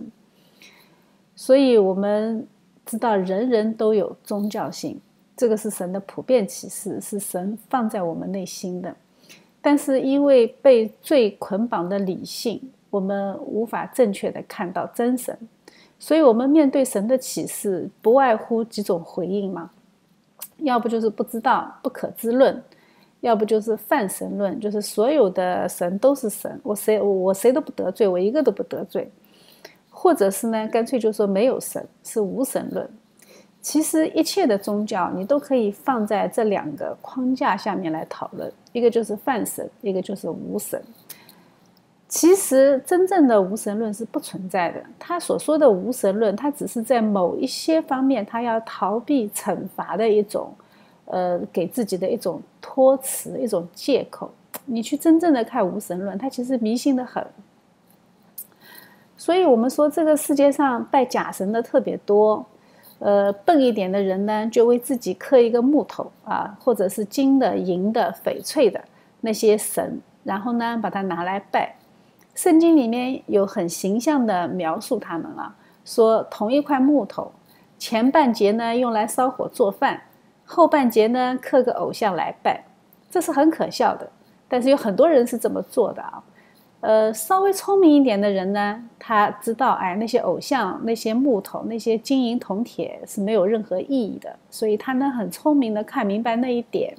[1.36, 2.47] 所以我们
[2.86, 5.01] 知道，人人都有宗教性。
[5.36, 8.95] 这个是神的普遍启示，是神放在我们内心的。
[9.60, 15.36] 但是因为被罪捆绑的理性，我们无法正确的看到真神，
[15.97, 19.71] 所以我们面对神的启示，不外乎几种回应嘛。
[20.57, 22.55] 要不就是不知道，不可知论；
[23.21, 29.03] 要不就是泛神论，就是所有的神都是神，我谁我谁都不得罪，我一个都不得罪；
[29.89, 32.89] 或者是呢，干脆就说没有神，是无神论。
[33.61, 40.81] 其实一切的宗教，你都可以放在这两个框架下面来讨论，一个就是泛神，一个就是无神。
[42.13, 44.80] 其实真正的无神论是不存在的。
[44.99, 50.54] 他所说的无神论，他只是在某一些方面，他要逃避惩罚的一种，
[51.06, 54.32] 呃，给自己的一种托词、一种借口。
[54.65, 57.26] 你去真正的看无神论，他其实迷信的很。
[59.17, 62.45] 所以我们说，这个世界上拜假神的特别多。
[62.99, 68.80] 呃，笨一点的人呢，就为自己刻一个木头啊，或者是金的、银的、翡翠的
[69.21, 71.76] 那些神，然后呢，把它拿来拜。
[72.36, 77.32] 圣经里面有很形象的描述他们啊，说同一块木头，
[77.78, 80.02] 前半截呢用来烧火做饭，
[80.43, 82.63] 后半截呢刻个偶像来拜，
[83.10, 84.10] 这是很可笑的。
[84.48, 86.24] 但是有很多人是这么做的啊。
[86.82, 96.93] 呃，稍微聪明一点的人呢，他知道，哎，那些偶像、那些木头、那些金银铜铁是没有任何意义的，所以他能很聪明的看明白那一点。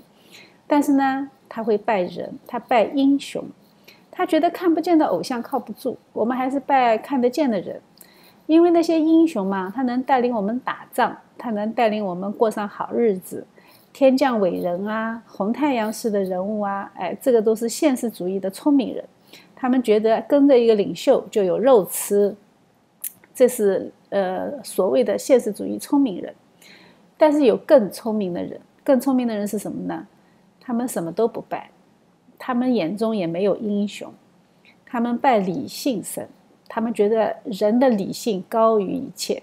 [0.67, 3.45] 但是呢，他会拜人，他拜英雄，
[4.17, 7.81] 他觉得看不见的偶像靠不住，我们还是拜看得见的人，
[8.47, 13.45] 因为那些英雄嘛，他能带领我们打仗，他能带领我们过上好日子，
[13.93, 19.05] 天降伟人啊，红太阳式的人物啊，哎，这个都是现实主义的聪明人。
[19.57, 22.37] 他们觉得跟着一个领袖就有肉吃，
[23.35, 26.33] 这是呃所谓的现实主义聪明人。
[27.17, 30.07] 但是有更聪明的人，更聪明的人是什么呢？
[30.61, 31.71] 他们什么都不拜，
[32.39, 34.13] 他们眼中也没有英雄，
[34.85, 36.29] 他们拜理性神。
[36.67, 39.41] 他们觉得人的理性高于一切，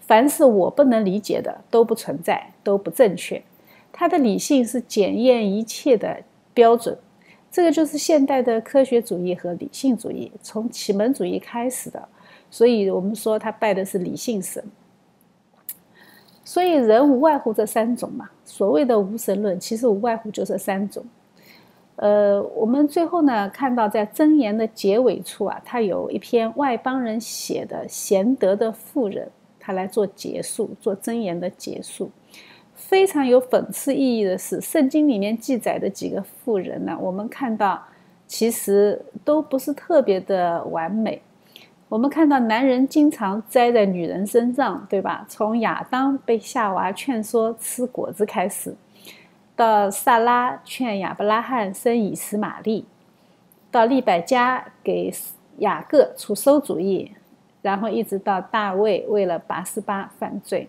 [0.00, 3.42] 凡是我不能理解的都不存在，都不正确。
[3.90, 6.98] 他的理性是检验一切的标准。
[7.50, 12.06] 这个就是现代的科学主义和理性主义，从启蒙主义开始的，
[12.50, 14.62] 所以我们说他拜的是理性神。
[16.42, 21.02] 所以人无外乎这三种嘛，所谓的无神论，其实无外乎就这三种。
[21.96, 29.30] 呃，我们最后呢看到在箴言的结尾处啊，他有一篇外邦人写的贤德的妇人，
[29.60, 32.10] 他来做结束，做箴言的结束。
[32.74, 37.80] 非常有讽刺意义的是，圣经里面记载的几个妇人呢，我们看到
[38.26, 41.22] 其实都不是特别的完美。
[41.88, 45.24] 我们看到男人经常栽在女人身上，对吧？
[45.28, 48.74] 从亚当被夏娃劝说吃果子开始，
[49.56, 52.84] 到萨拉劝亚伯拉罕生以实玛利，
[53.70, 55.12] 到利百加给
[55.58, 57.12] 雅各出馊主意，
[57.62, 60.68] 然后一直到大卫为了拔示巴犯罪。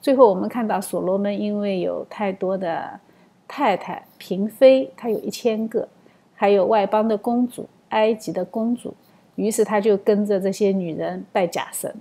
[0.00, 2.98] 最后，我们看到所罗门因为有太多的
[3.46, 5.88] 太太嫔妃，他有一千个，
[6.34, 8.94] 还有外邦的公主、埃及的公主，
[9.36, 11.94] 于是他就跟着这些女人拜假神，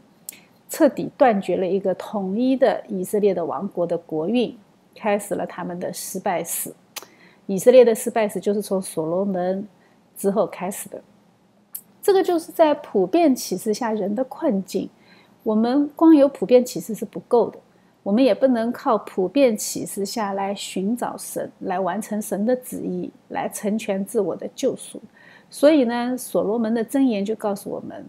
[0.70, 4.56] 彻底断绝了一个统一的以色列的王国的国运，
[4.96, 6.74] 开始了他们的失败史。
[7.46, 9.68] 以色列的失败史就是从所罗门
[10.18, 11.00] 之后开始的。
[12.02, 14.90] 这个就是在普遍启示下人的困境。
[15.44, 17.60] 我们光有普遍启示是不够的。
[18.02, 25.02] 我们也不能靠普遍启示下来寻找神，来完成神的旨意，来成全自我的救赎。
[25.50, 28.06] 所以呢，所罗门的箴言就告诉我们，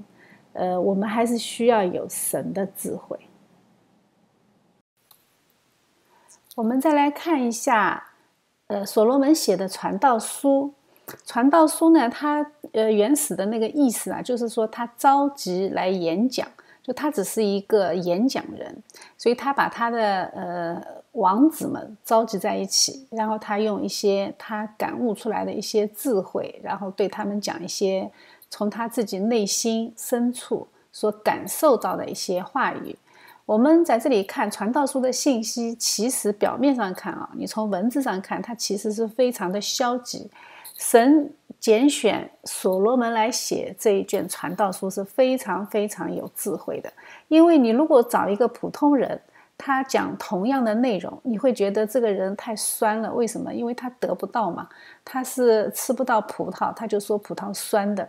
[0.52, 3.18] 呃，我们还是需要有神的智慧。
[6.56, 8.02] 我们再来看一下，
[8.68, 10.72] 呃，所罗门写的传道书。
[11.26, 16.48] 传道书呢，它呃原始的那个意思啊，就是说他召集来演讲，
[16.82, 18.82] 就他只是一个演讲人，
[19.18, 28.10] 所以他把他的呃王子们召集在一起，然后他用一些他感悟出来的一些智慧，然后对他们讲一些
[28.48, 32.96] 从他自己内心深处所感受到的一些话语。
[33.46, 40.28] 我们在这里看传道书的信息，其实表面上看啊，你从文字上看，它其实是非常的消极。
[40.76, 46.92] 神拣选所罗门来写这一卷传道书是非常非常有智慧的，
[47.28, 49.18] 因为你如果找一个普通人，
[49.56, 53.14] 他讲同样的内容，你会觉得这个人太酸了。
[53.14, 53.54] 为什么？
[53.54, 54.68] 因为他得不到嘛，
[55.04, 58.06] 他是吃不到葡萄，他就说葡萄酸的。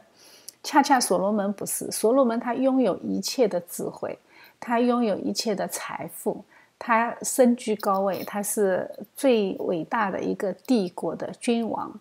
[0.63, 4.17] 恰恰所罗门不是，所罗门他拥有一切的智慧，
[4.60, 6.43] 他拥有一切的财富，
[6.78, 12.00] 他身居高位，他是最伟大的一个帝国的君王。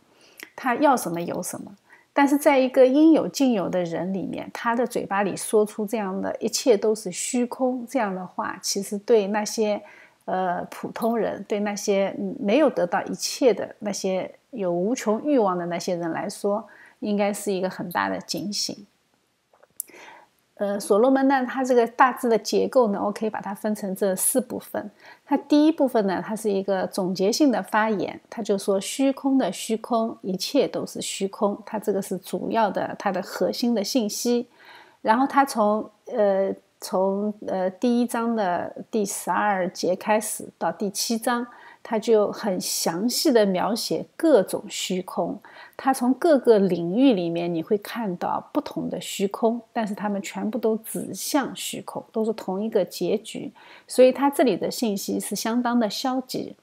[0.54, 1.76] 他要什么有什么，
[2.14, 9.82] 但是在一个应有尽有的人里面，他的嘴巴里说出这样的一切都是虚空这样的话，其实对那些
[10.24, 16.66] 呃普通人，对那些没有得到一切的那些有无穷欲望的那些人来说，
[17.00, 18.86] 应该是一个很大的警醒。
[20.58, 24.90] 呃，所罗门呢，它这个大致的结构呢，我可以把它分成这四部分。
[25.24, 34.48] 它第一部分呢，它是一个总结性的发言，它就说虚空的虚空，一切都是虚空，它这个是主要的，它的核心的信息。
[35.02, 41.46] 然后它从呃从呃第一章的第十二节开始到第七章。
[41.88, 45.38] 他就很详细的描写各种虚空，
[45.76, 53.52] 他从各个领域里面你会看到不同的虚空，但是他们全部都指向虚空，都是同一个结局，
[53.86, 56.56] 所以他这里的信息是相当的消极。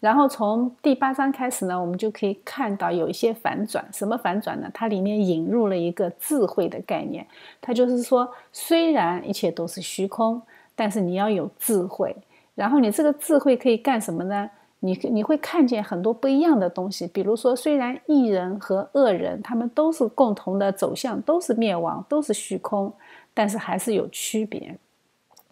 [0.00, 4.70] 然后从第八章开始呢，我们就可以看到有一些反转，什么反转呢？
[4.74, 7.26] 它里面引入了一个智慧的概念，
[7.62, 10.42] 它就是说，虽然一切都是虚空，
[10.76, 12.14] 但是你要有智慧，
[12.54, 14.50] 然后你这个智慧可以干什么呢？
[14.80, 22.92] 你你会看见很多不一样的东西，比如说，虽然异人和恶人他们都是共同的走向，都是灭亡，都是虚空，
[23.34, 24.76] 但是还是有区别。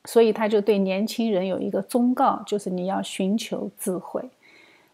[0.05, 4.23] 所以他就对年轻人有一个忠告，就是你要寻求智慧。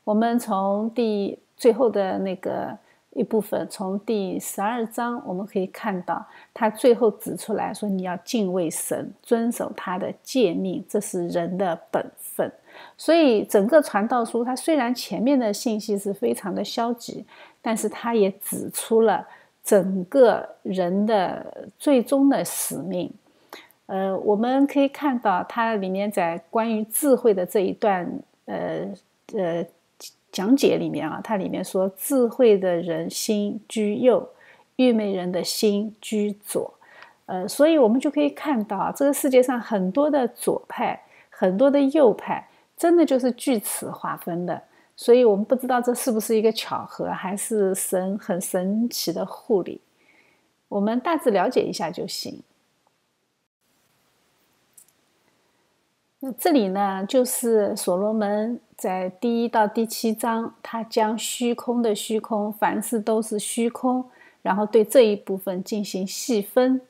[0.05, 2.75] 我们从第最后的那个
[3.11, 12.51] 一部分，从第十二章，我们可以看到他最后指出来说，你要敬畏神，遵守他的诫命，这是人的本分。
[13.05, 17.25] 所以，整个传道书，它虽然前面的信息是非常的消极，
[17.61, 19.27] 但是它也指出了
[19.65, 23.11] 整个人的最终的使命。
[23.87, 28.09] 呃，我们可以看到，它里面在关于智慧的这一段，
[28.45, 28.87] 呃
[29.35, 29.67] 呃
[30.31, 34.29] 讲解里面啊，它里面说，智慧的人心居右，
[34.77, 36.73] 愚昧人的心居左。
[37.27, 42.47] 呃，所以我们就可以看到，这个世界上很多的左派，很多的右派。
[42.83, 44.61] 真的就是据此划分的，
[44.97, 49.81] 所以我们不知道这是不是一个巧合，还是神很神奇的护理。
[50.67, 52.43] 我们大致了解一下就行。
[56.19, 64.05] 那这里呢，就是所罗门在第一到第七章，他将虚空的虚空，凡事都是虚空，
[64.43, 66.81] 然后对这一部分进行细分。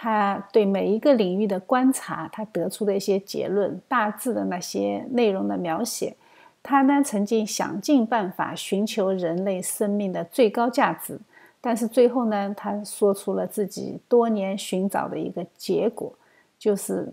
[0.00, 6.14] 他对每一个领域的观察，他得出的一些结论，大致的那些内容的描写，
[6.62, 11.18] 他呢曾经想尽办法寻求人类生命的最高价值，
[11.60, 16.12] 但是最后呢，他说出了自己多年寻找的一个结果，
[16.60, 17.12] 就是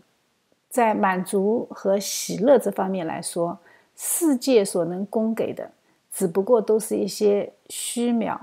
[0.69, 3.57] 在满足和喜乐这方面来说，
[3.95, 5.71] 世界所能供给的，
[6.13, 8.37] 只不过都是一些虚渺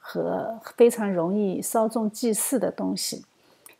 [0.00, 3.22] 和非常容易稍纵即逝的东西。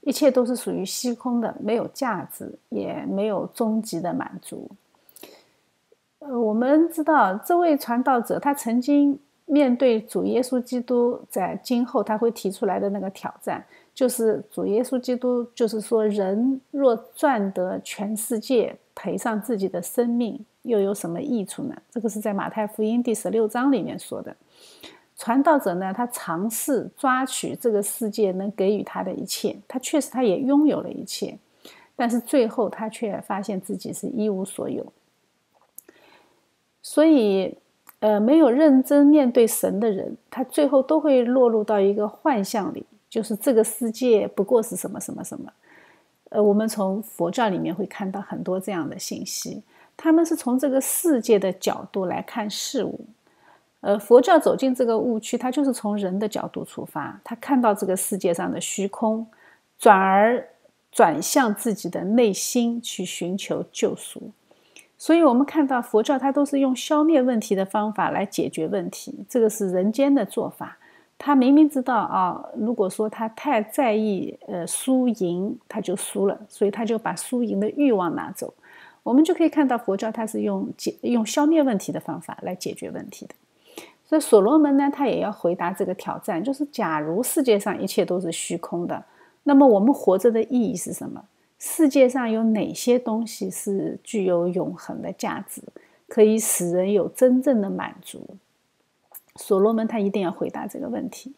[0.06, 4.70] 一切都是属于虚空的，没有价值，也没有终极的满足。
[6.18, 21.74] 呃，我们知道这位传道者，他曾经面对主耶稣基督，在今后他会提出来的那个挑战，就是主耶稣基督，就是说，人若赚得全世界，赔上自己的生命，又有什么益处呢？
[21.90, 24.36] 这个是在马太福音第十六章里面说的。
[25.16, 31.38] 传道者呢，他尝试抓取这个世界能给予他的一切，他确实他也拥有了一切，
[31.94, 34.92] 但是最后他却发现自己是一无所有。
[36.82, 37.56] 所以，
[38.00, 45.52] 呃，没有认真面对神的人，他最后都会落入到一个幻象里，就是这个世界不过是什么什么什么。
[46.30, 49.62] 呃，我们从佛教里面会看到很多这样的信息，
[49.96, 53.06] 他们是从这个世界的角度来看事物。
[53.84, 59.26] 呃，佛教走进这个误区，它就是从人的角度出发，他看到这个世界上的虚空，
[59.78, 60.48] 转而
[60.90, 64.30] 转向自己的内心去寻求救赎。
[64.96, 70.78] 所以，我们看到佛教，它都是用消灭问题的方法来解决问题，这个是人间的做法。
[71.18, 78.54] 他明明知道啊，如果说他太在意呃输赢，他就输了，所以他就把输赢的欲望拿走。
[79.02, 83.34] 我们就可以看到佛教它是用解用消灭问题的方法来解决问题的。
[84.04, 89.04] 所以所罗门呢，他也要回答这个挑战，就是假如世界上一切都是虚空的，
[89.44, 91.24] 那么我们活着的意义是什么？
[91.58, 95.62] 世界上有哪些东西是具有永恒的价值，
[96.08, 98.36] 可以使人有真正的满足？
[99.36, 101.32] 所罗门他一定要回答这个问题，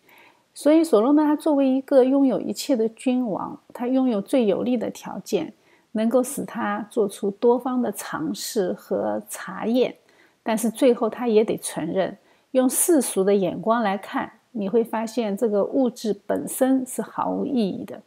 [0.53, 5.53] 所以所罗门他作为一个拥有一切的君王，他拥有最有利的条件，
[5.93, 9.95] 能够使他做出多方的尝试和查验，
[10.43, 12.19] 但是最后他也得承认，
[12.57, 18.01] 用世俗的眼光来看，你会发现这个物质本身是毫无意义的，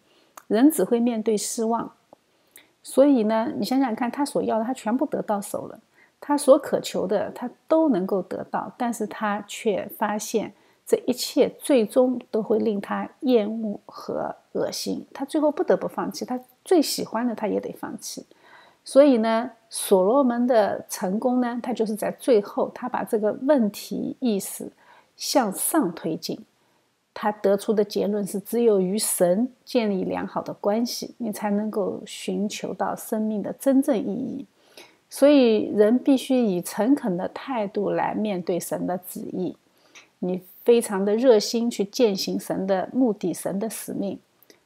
[0.47, 1.91] 人只会面对失望。
[2.82, 5.80] 所以呢，你想想看，他所要的他全部得到手了。
[6.20, 10.52] 他所渴求的，他都能够得到，但是他却发现
[10.84, 18.26] 这一切最终都会令他厌恶和恶心，他最后不得不放弃，他最喜欢的他也得放弃。
[18.84, 24.67] 所以呢，所罗门的成功呢，他就是在最后，他把这个问题意识
[25.15, 26.39] 向上推进，
[27.13, 34.45] 他得出的结论是：只有与神建立良好的关系，你才能够寻求到生命的真正意义。
[35.07, 39.55] 所以，人必须以诚恳的态度来面对神的旨意。
[40.20, 44.20] 你非常的热心去践行神的目的、神的使命，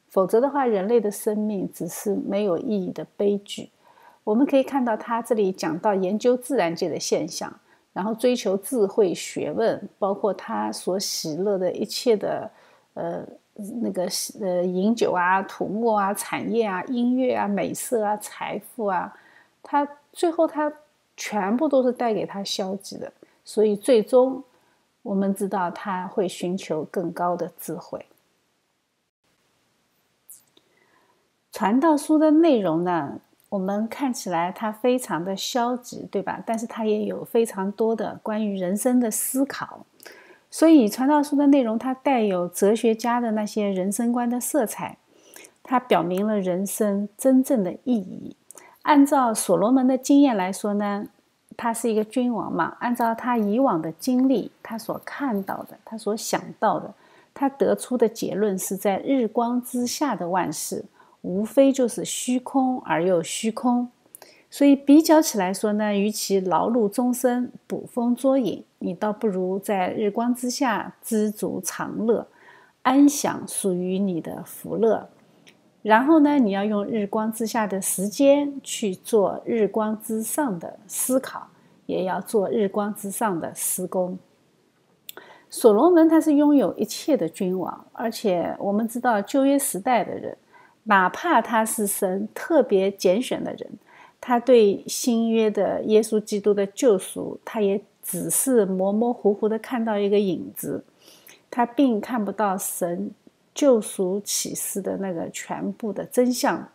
[0.08, 3.68] 否则的话，人类的生命只是没有意义的悲剧。
[4.24, 7.52] 我们可以看到，他这里讲到研究自然界的现象，
[7.92, 12.50] 然后追求智慧、学问，包括他所喜乐的一切的，
[12.94, 13.24] 呃，
[13.82, 14.08] 那个
[14.40, 19.16] 呃饮酒啊、土木啊、产业啊、音乐啊、美色啊、财富啊，
[19.62, 19.86] 他。
[20.16, 20.72] 最后，他
[21.16, 23.12] 全部都是带给他消极的，
[23.44, 24.40] 所以最终
[25.02, 28.06] 我们知道他会寻求更高的智慧。
[31.50, 33.18] 传道书的内容呢，
[33.50, 36.42] 我们看起来他非常的消极，对吧？
[36.44, 39.86] 但是他也有非常多的关于人生的思考，
[40.50, 44.98] 所以传道书的内容它带有哲学家的那些人生观的色彩，
[45.62, 48.36] 它表明了人生真正的意义。
[48.82, 51.06] 按照所罗门的经验来说呢，
[51.56, 52.76] 他是一个君王嘛。
[52.80, 56.92] 按照他以往的经历，他所看到的，他所想到的，
[57.32, 60.84] 他得出的结论是在日光之下的万事，
[61.24, 63.88] 无非就是虚空而又虚空。
[64.50, 72.28] 所以比较起来说呢，与其劳碌终生捕风捉影，你倒不如在日光之下知足常乐，
[72.82, 75.08] 安享属于你的福乐。
[75.82, 81.48] 然后呢，你要用日光之下的时间去做日光之上的思考，
[81.86, 84.18] 也要做日光之上的施工。
[85.50, 90.36] 所罗门他是拥有一切的君王，而且我们知道旧约时代的人，
[90.84, 93.70] 哪怕他是神特别拣选的人，
[94.20, 100.84] 他对新约的耶稣基督的救赎，他也只是模模糊糊的看到一个影子，
[101.50, 103.10] 他并看不到神。
[103.54, 106.70] 救赎启示的那个全部的真相，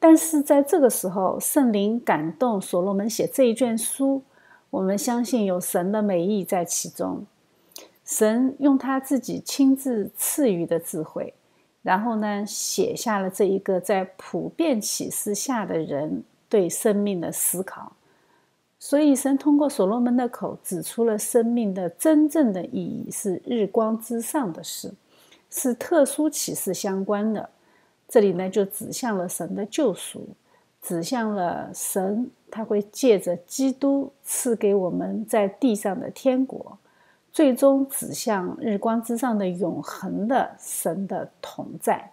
[0.00, 4.24] 但是在这个时候，圣灵感动所罗门写这一卷书，
[4.70, 7.24] 我们相信有神的美意在其中。
[8.04, 11.32] 神用他自己亲自赐予的智慧，
[11.86, 17.92] 然后呢，写下了这一个在普遍启示下的人对生命的思考。
[18.80, 24.92] 所以，神通过所罗门的口指出了生命的真正的意义是日光之上的事。
[25.48, 27.48] 是特殊启示相关的，
[28.08, 30.26] 这里呢就指向了神的救赎，
[30.82, 36.76] 指向了神他会借着基督赐给我们在地上的天国，
[37.36, 42.10] 最终指向日光之上的永恒的神的同在。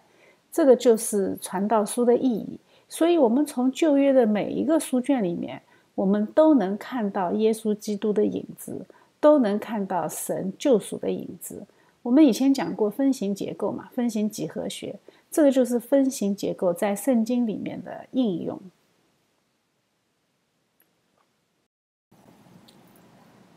[0.51, 2.59] 这个就是传道书的意义。
[2.89, 5.61] 所以，我们从旧约的每一个书卷里面，
[5.95, 8.85] 我们都能看到耶稣基督的影子，
[9.21, 11.65] 都能看到神救赎的影子。
[12.01, 14.93] 我们以前讲过分形结构嘛，分形几何学，
[15.31, 18.59] 这个就是分形结构在圣经里面的应用。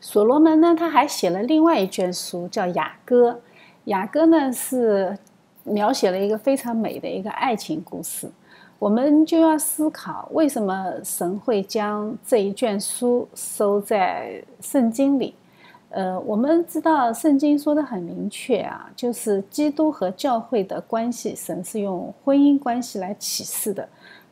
[0.09, 3.31] 所罗门呢，他还写了另外一卷书，叫《雅歌》。
[3.83, 5.17] 雅歌呢是
[5.65, 8.25] 描写了一个非常美的一个爱情故事。
[8.79, 15.35] 我们就要思考，为什么神会将这一卷书收在圣经里？
[15.89, 23.85] 呃，我们知道圣经说的很明确啊，就是基督和教会的关系，神是用婚姻关系来启示的。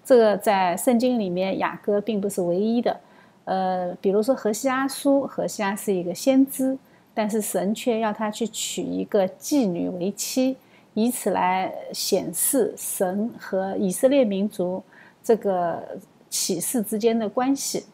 [0.06, 2.98] 这个在圣经里面，雅歌并不是唯一的。
[3.46, 6.78] 呃，比如说何西阿书，何西阿是一个先知，
[7.14, 10.58] 但是神却要他去娶一个妓女为妻，
[10.96, 14.84] 以此来显示神和以色列民族
[15.24, 17.86] 这个启示之间的关系，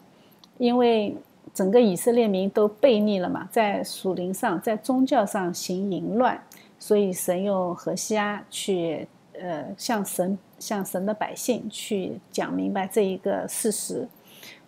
[0.58, 1.16] 因为
[1.54, 6.42] 整个以色列民都背逆了嘛，在属灵上，在宗教上行淫乱，
[6.80, 14.08] 所以神用何西阿去呃向神向神的百姓去讲明白这一个事实。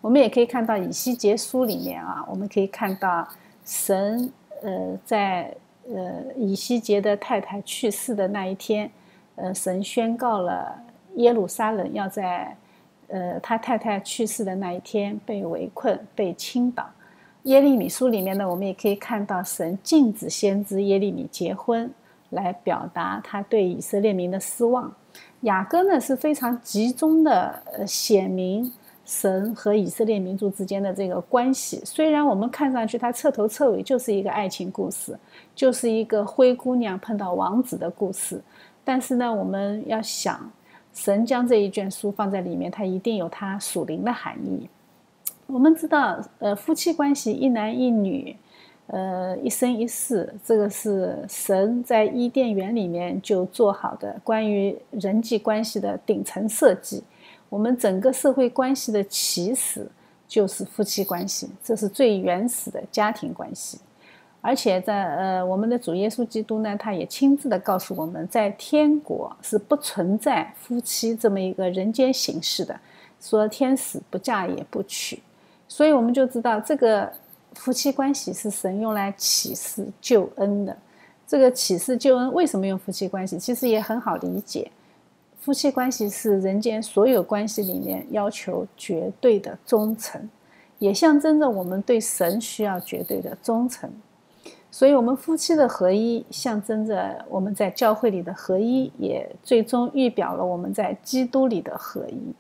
[0.04, 3.26] 我们也可以看到以西结书里面啊，我们可以看到
[3.64, 4.30] 神
[4.62, 5.56] 呃在
[5.88, 8.92] 呃以西结的太太去世的那一天，
[9.36, 10.78] 呃神宣告了
[11.16, 12.54] 耶路撒冷要在
[13.08, 16.86] 呃他太太去世的那一天被围困被倾倒。
[17.44, 21.90] 耶利米书里面呢，我们也可以看到神禁止先知耶利米结婚，
[22.32, 24.94] 来表达他对以色列民的失望。
[25.42, 28.70] 雅各呢是非常集中的呃显明。
[29.14, 35.16] 神和以色列民族之间的这个关系，虽然我们看上去它彻头彻尾就是一个爱情故事，
[35.54, 38.42] 就是一个灰姑娘碰到王子的故事，
[38.84, 40.52] 但是呢，我们要想，
[40.96, 44.68] 神将这一卷书放在里面，它一定有它属灵的含义。
[45.46, 48.36] 我们知道，呃，夫妻关系一男一女，
[48.88, 57.04] 呃，一生一世，这个是神在伊甸园里面就做好的关于人际关系的顶层设计。
[57.54, 59.86] 我们整个社会关系的起始
[60.28, 63.78] 就是夫妻关系，这是最原始的家庭关系。
[64.42, 72.76] 而且在呃，我们的主耶稣基督呢，他也亲自的告诉我们，在天国是不存在夫妻这么一个人间形式的，
[73.22, 75.22] 说天使不嫁也不娶。
[75.68, 77.14] 所以我们就知道，这个
[77.54, 80.76] 夫妻关系是神用来启示救恩的。
[81.28, 83.38] 这个启示救恩为什么用夫妻关系？
[83.38, 84.72] 其实也很好理解。
[85.44, 90.30] 夫妻关系是人间所有关系里面要求绝对的忠诚，
[90.80, 93.92] 也象征着我们对神需要绝对的忠诚。
[94.72, 102.34] 所以，我们夫妻的合一象征着我们在教会里的合一，也最终预表了我们在基督里的合一。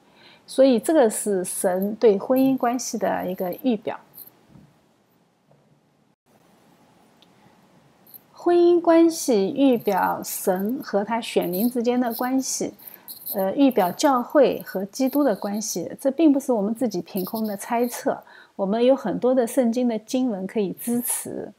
[0.48, 4.00] 所以，这个是神对婚姻关系的一个预表。
[8.32, 12.74] 婚姻关系预表神和他选民之间的关系。
[13.34, 18.22] 呃，预表教会和基督的关系，这并不是我们自己凭空的猜测。
[18.56, 21.52] 我们有很多的圣经的经文可以支持。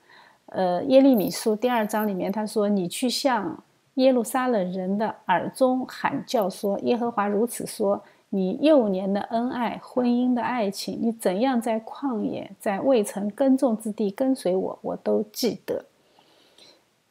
[0.47, 15.85] 呃，耶利米书第二章里面他说：“你去向耶路撒冷人的耳中喊叫说，耶和华如此说：你幼年的恩爱，婚姻的爱情，你怎样在旷野，在未曾耕种之地跟随我，我都记得。”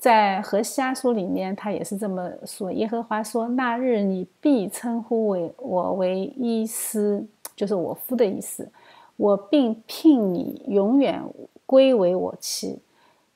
[0.03, 7.25] 在何西阿书里面，他也是这么说：耶和华说，那日你必称呼为我为伊斯，
[7.55, 8.69] 就是我夫的意思。
[9.15, 11.23] 我并聘你永远
[11.65, 12.79] 归为我妻，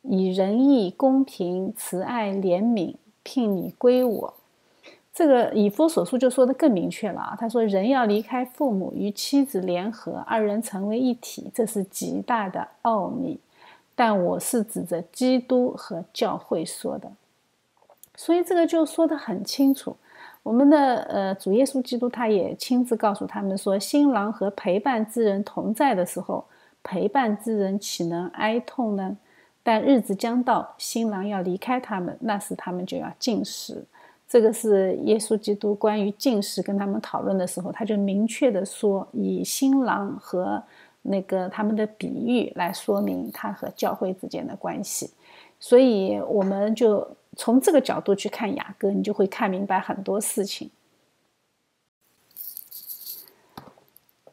[0.01, 4.34] 以仁义、公平、慈爱、怜悯聘你归我。
[5.13, 7.38] 这个以夫所述就说的更明确了啊！
[7.39, 13.39] 他说，人要离开父母，与妻子联合，二人成为一体，这是极大的奥秘。
[13.99, 17.11] 但我是指着基督和教会说的，
[18.15, 19.97] 所以这个就说的很清楚。
[20.43, 26.45] 我们的呃主耶稣基督他也亲自告诉他们说，新郎和陪伴之人同在的时候，
[26.83, 29.17] 陪伴之人岂能哀痛呢？
[29.63, 33.83] 但日子将到，新郎要离开他们，那时他们就要进食。
[34.29, 40.61] 这个是耶稣基督关于进食跟他们讨论的时候，他就明确的说，以新郎和。
[41.07, 45.11] 那个他们的比喻来说明他和教会之间的关系，
[45.59, 50.69] 所以我们就从这个角度去看雅各，你就会看明白很多事情。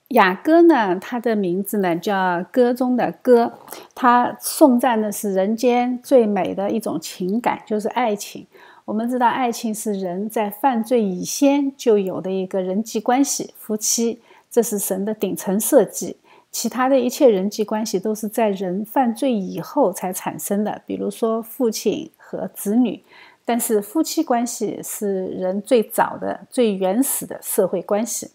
[0.08, 3.52] 雅歌呢，它的名字呢叫歌中的歌，
[3.94, 8.46] 它颂赞的是人间最美的一种情感，就是爱情。
[8.84, 14.20] 我们知道，爱情是人在犯罪以先就有的一个人际关系，夫妻，
[14.50, 16.18] 这是神的顶层设计。
[16.55, 23.02] 其他的一切人际关系都是在人犯罪以后才产生的，比如说父亲和子女，
[23.44, 28.30] 但是夫妻关系是人最早的、最原始的社会关系。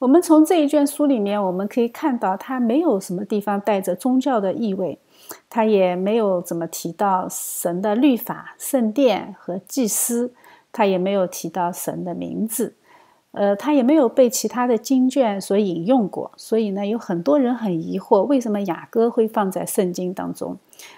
[0.00, 4.98] 我们从这一卷书里面，我们可以看到，它没有什么地方带着宗教的意味，
[5.48, 10.32] 它也没有怎么提到神的律法、圣殿和祭司，
[10.72, 12.74] 它也没有提到神的名字。
[13.34, 20.56] 呃，他也没有被其他的经卷所引用过，所以呢，有很多人很疑惑，为什么雅歌会放在圣经当中？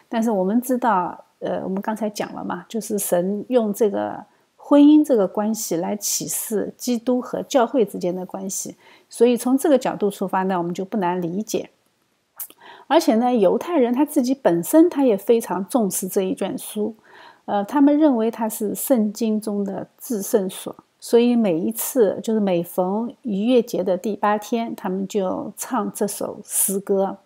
[0.09, 4.22] 但是我们知道，呃，我们刚才讲了嘛，就是神用这个
[4.55, 8.76] 婚姻这个关系来启示基督和教会之间的关系，
[9.09, 11.70] 所以从这个角度出发呢，我们就不难理解。
[12.87, 16.95] 而且呢，犹太人他自己本身他也非常重视这一卷书，
[17.47, 20.76] 呃，他们认为它是圣经中的至圣所。
[20.99, 27.18] 所以每一次就是每逢逾越节的第八天，他们就唱这首诗歌。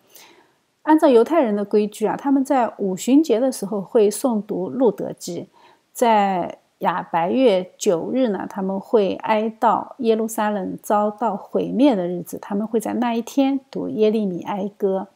[0.83, 5.47] 按照犹太人的规矩啊，他们在五旬节的时候会诵读路德记，
[5.93, 15.07] 在亚白月九日呢，他们会哀悼耶路撒冷遭到毁灭的日子，他们会在那一天读耶利米哀歌。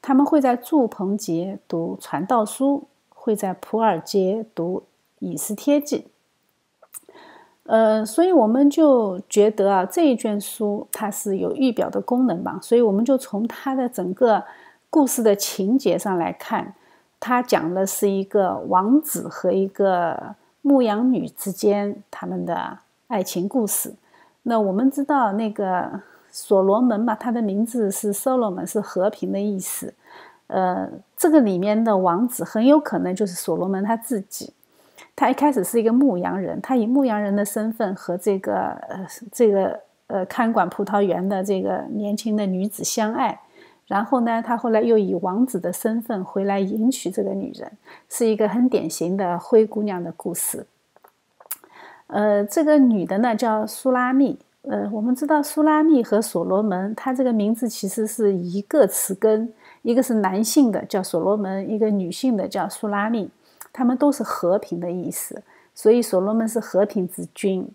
[0.00, 4.84] 他们会在祝棚节读传道书，会在普尔节读
[5.18, 6.06] 以斯帖记。
[7.64, 14.42] 呃，所以我们就觉得啊，这一卷书它是有预表的功能吧，所以我们就从它的整个
[14.90, 16.74] 故事的情节上来看，
[17.20, 23.94] 它讲的是一个王子和一个牧羊女之间他们的爱情故事。
[24.42, 26.00] 那我们知道那个
[26.32, 29.94] 所罗门嘛，他的名字是 Solomon，是和平的意思。
[30.48, 34.52] 呃，这个里面的王子很有可能就是所罗门他自己。
[35.14, 43.40] 他一开始是一个牧羊人，他以牧羊人的身份和这个呃这个呃看管葡萄园的这个年轻的女子相爱，
[43.86, 47.70] 然后呢，他后来又以王子的身份回来迎娶这个女人，
[48.08, 50.66] 是一个很典型的灰姑娘的故事。
[52.06, 59.52] 呃，这个女的呢叫苏拉密，呃，我们知道苏拉密和所罗门，他这个名字其实是一个词根，
[59.82, 63.30] 一个是男性的叫所罗门，一个女性的叫苏拉密。
[63.72, 65.42] 他们都是和平的意思，
[65.74, 67.66] 所以所罗门是和平之君。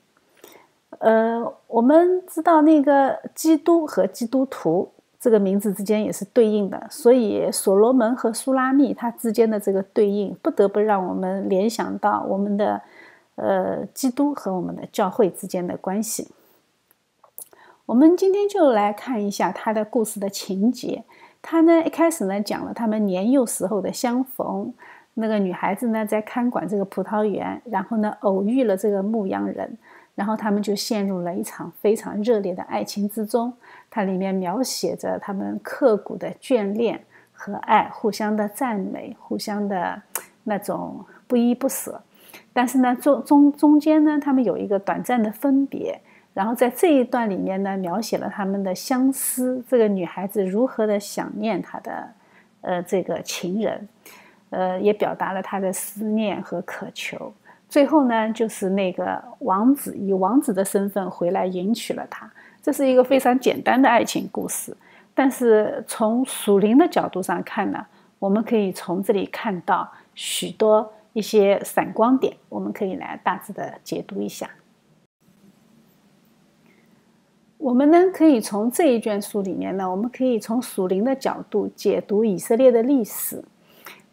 [1.00, 4.90] 呃，我们知道那个基督和基督徒
[5.20, 12.82] 这个名字之间也是对应的，所以所罗门和苏拉密他之间的这个对应，不得不让我们联想到我们的
[13.36, 16.30] 呃基督和我们的教会之间的关系。
[17.86, 21.04] 我们今天就来看一下他的故事的情节。
[21.42, 24.74] 他呢一开始呢讲了他们年幼时候的相逢。
[25.20, 29.76] 那个女孩子呢，在看管这个葡萄园，然后呢，偶遇了这个牧羊人，
[30.14, 33.52] 然后他们就陷入了一场非常热烈的爱情之中。
[33.90, 37.04] 它里面描写着他们刻骨的眷恋
[37.34, 40.00] 和爱，互相的赞美，互相的
[40.44, 42.00] 那种不依不舍。
[42.54, 46.00] 但是呢，中中中间呢，他们有一个短暂的分别。
[46.36, 52.08] 然后在这一段里面呢，描写了他们的相思，这个女孩子如何的想念她的，
[52.62, 53.90] 呃，这个情人。
[54.50, 57.34] 呃，也表达了他的思念和渴求。
[57.70, 62.32] 最后呢，就是那个王子以王子的身份回来迎娶了她。
[62.62, 64.76] 这是一个非常简单的爱情故事，
[65.14, 67.86] 但是从属灵的角度上看呢，
[68.20, 72.34] 我们可以从这里看到许多一些闪光点。
[72.48, 74.50] 我们可以来大致的解读一下。
[77.58, 83.44] 我们呢，可以从这一卷书里面呢，我们可以从属灵的角度解读以色列的历史。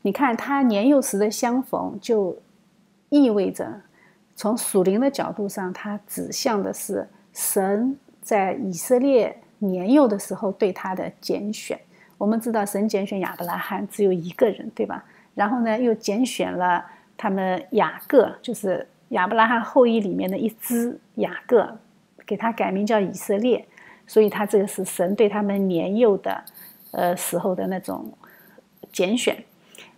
[0.05, 2.37] 你看他年幼时的相逢，就
[3.09, 3.81] 意味着
[4.37, 11.81] 从属灵的角度上，它指向的是神在以色列年幼的时候对他的拣选。
[12.19, 15.03] 我们知道，神拣选亚伯拉罕只有一个人，对吧？
[15.35, 16.85] 然后呢，又拣选了
[17.17, 21.79] 他们雅各，就是亚伯拉罕后裔里面的一支雅各，
[22.27, 23.67] 给他改名叫以色列。
[24.07, 26.45] 所以，他这个是神对他们年幼的
[26.91, 28.13] 呃时候的那种
[28.93, 29.43] 拣选。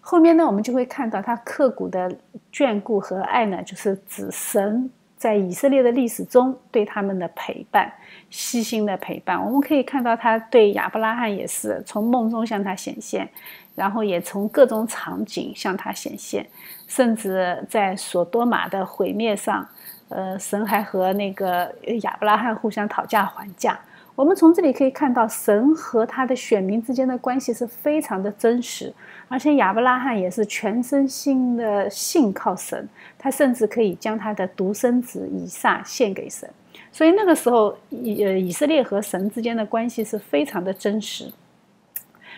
[0.08, 2.08] 后面呢，我们就会看到他刻骨的
[2.52, 7.92] 眷顾和爱呢，就是指神在以色列的历史中对他们的陪伴、
[8.30, 9.44] 细心的陪伴。
[9.44, 13.28] 我们可以看到他对亚伯拉罕也是从梦中向他显现，
[13.74, 16.46] 然后也从各种场景向他显现，
[16.86, 19.68] 甚至在索多玛的毁灭上，
[20.08, 23.76] 呃，神还和那个亚伯拉罕互相讨价还价。
[24.16, 28.92] 我们从这里可以看到，神和他的选民之间的关系是非常的真实。
[29.28, 32.88] 而且亚伯拉罕也是全身心的信靠神，
[33.18, 36.48] 他甚至可以将他的独生子以撒献给神。
[36.90, 41.30] 所以那个时候，以呃以色列和神之间的关系是非常的真实。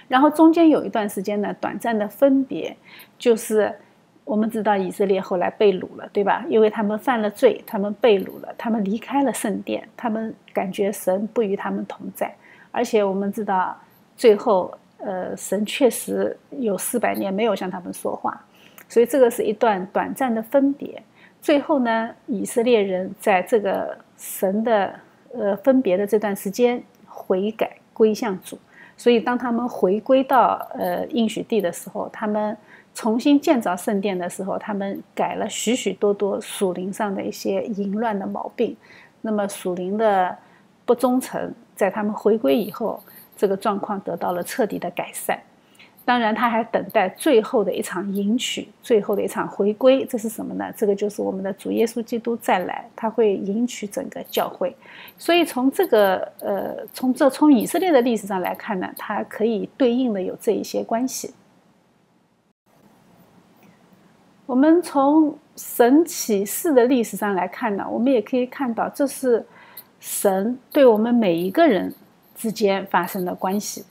[0.09, 2.77] 然后中间有一段时间呢，短暂的分别，
[3.17, 3.73] 就是
[4.29, 6.45] 我们知道以色列后来被掳了，对吧？
[6.51, 12.31] 因为他们犯了罪，他们被掳了，他们离开了圣殿，他们感觉神不与他们同在。
[12.71, 13.75] 而且我们知道，
[14.19, 18.39] 最后，呃，神确实有四百年没有向他们说话，
[18.87, 21.03] 所以这个是一段短暂的分别。
[21.41, 24.95] 最后呢，以色列人在这个神的
[25.33, 28.59] 呃分别的这段时间悔改归向主，
[28.95, 32.55] 所以当他们回归到呃应许地的时候，他们。
[32.99, 38.77] 重新建造圣殿的时候，他们改了许许多多属灵上的一些淫乱的毛病。
[39.21, 40.37] 那么属灵的
[40.85, 43.01] 不忠诚，在他们回归以后，
[43.37, 45.39] 这个状况得到了彻底的改善。
[46.05, 50.05] 当然，他还等待最后的一场迎娶，最后的一场回归。
[50.05, 50.65] 这是什么呢？
[50.77, 54.75] 这个就是我们的主耶稣基督再来，他会迎娶整个教会。
[55.17, 61.33] 所以从这个呃，从这从以色列的历史上来看呢，它可以对应的有这一些关系。
[64.49, 69.45] 我们从神启示的历史上来看呢，我们也可以看到，这是
[70.01, 71.95] 神对我们每一个人
[72.35, 73.85] 之间发生的关系。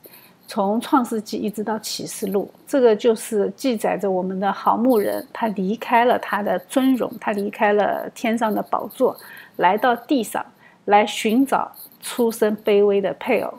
[0.47, 9.15] 从创世纪一直到启示录，这个就是记载着我们的好牧人，他离开了他的尊荣，他离开了天上的宝座，
[9.57, 10.43] 来到地上
[10.85, 13.53] 来寻找出身卑微的配偶，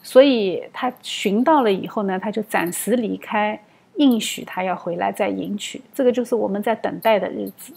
[0.00, 3.60] 所以他寻到了以后呢，他就暂时离开。
[3.96, 7.72] 应许他要回来再迎娶，这个就是我们在等待的日子。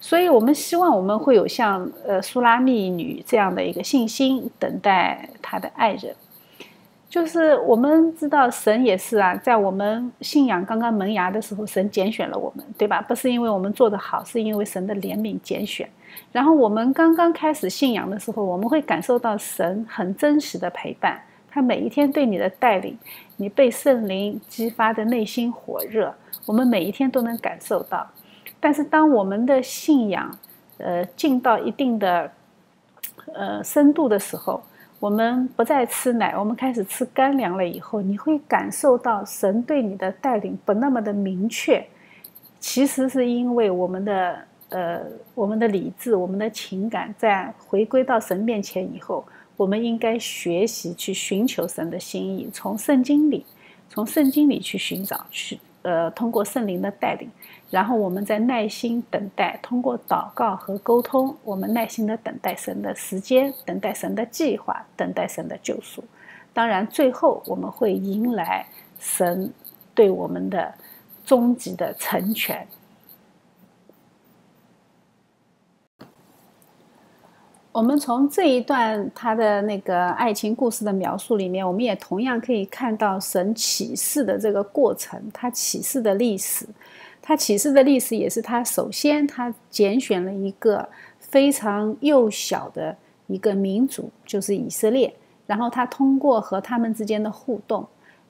[0.00, 6.12] 所以，我们希望我们会有像呃苏拉密女这样的一个信心，等待他的爱人。
[7.08, 13.00] 就是我们知道神也是啊，在我们信仰刚刚萌芽的时候，神拣选了我们，对吧？
[13.02, 15.88] 不是因为我们做得好，是因为神的怜悯拣选。
[16.32, 21.20] 然后我们刚刚开始信仰的时候，我们会感受到神很真实的陪伴。
[21.52, 22.96] 他每一天对你的带领，
[23.36, 26.14] 你被圣灵激发的内心火热，
[26.46, 28.08] 我们每一天都能感受到。
[28.58, 30.34] 但是，当我们的信仰，
[30.78, 32.32] 呃，进到一定的，
[33.34, 34.62] 呃，深度的时候，
[34.98, 41.84] 我们不再吃奶，我们开始吃干粮了以后，你会感受到神对你的带领不那么的明确。
[42.58, 44.38] 其实是因为我们的，
[44.70, 45.00] 呃，
[45.34, 49.22] 我们的理智、我们的情感，在回归到神面前以后。
[49.62, 53.46] 我们应该学习去寻求神的心意，从圣经里，
[53.88, 57.30] 从圣经里去寻找，去呃，通过圣灵的带领，
[57.70, 66.02] 然后我们再耐心等待，通过祷告和沟通，我们耐心的等待神的时间，等待神的计划，等待神的救赎。
[66.52, 68.66] 当然，最后我们会迎来
[68.98, 69.52] 神
[69.94, 70.74] 对我们的
[71.24, 72.66] 终极的成全。
[77.72, 86.66] 我们从这一段他的那个爱情故事的描述里面，我们也同样可以看到神启示的这个过程，他启示的历史，
[87.22, 90.86] 他启示的历史也是他首先他拣选了一个
[91.18, 92.94] 非常幼小的
[93.26, 95.10] 一个民族，就是以色列，
[95.46, 97.86] 然后他通过和他们之间的互动，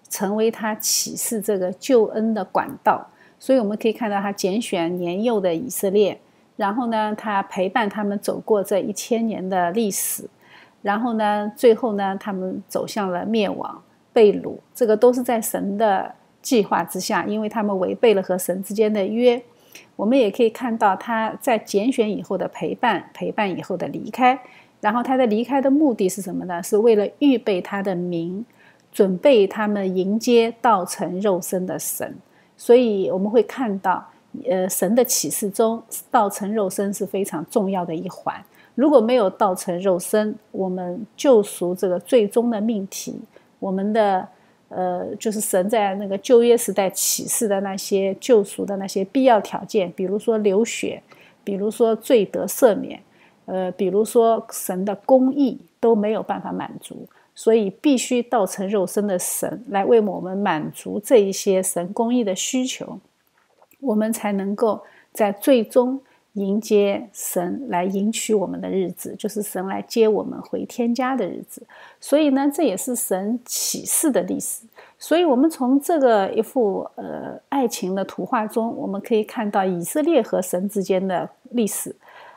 [0.08, 3.04] 成为他启示这个救恩的管道。
[3.40, 6.20] 所以我们可以看到他拣选年幼的以色列。
[6.62, 10.30] 然后呢，他陪伴他们走过这一千年的历史，
[10.80, 13.82] 然后呢，最后呢，他们走向了灭亡、
[14.12, 19.42] 被掳，这个都是在神的计划之下，因为他们违背了和神之间的约。
[19.96, 24.38] 我们也可以看到他在拣选以后的陪伴，陪伴以后的离开。
[24.80, 26.62] 然后他的离开的目的是什么呢？
[26.62, 28.46] 是为了预备他的名，
[28.92, 32.14] 准备他们迎接道成肉身的神。
[32.56, 34.06] 所以我们会看到。
[34.48, 38.34] 呃，神的启示中，道成肉身是非常重要的一环。
[38.74, 43.20] 如果没有道成肉身，我们救赎这个最终的命题，
[43.58, 44.26] 我们的
[44.70, 51.02] 呃，就是神在那个旧约时代启示的那些救赎的那些必要条件，比如说流血，
[51.44, 52.98] 比如说罪得赦免，
[53.44, 62.98] 呃，比如说神的公义都没有办法满足，所以必须道成肉身的神来为我们满足这一些神公义的需求。
[63.82, 64.80] 我们才能够
[65.12, 66.00] 在最终
[66.34, 71.62] 迎接神来迎娶我们的日子，就是神来接我们回天家的日子。
[72.00, 74.64] 所以呢，这也是神启示的历史。
[74.98, 81.94] 所以，我们从这个一幅呃爱情的图画中，我们可以看到以色列和神之间的历史，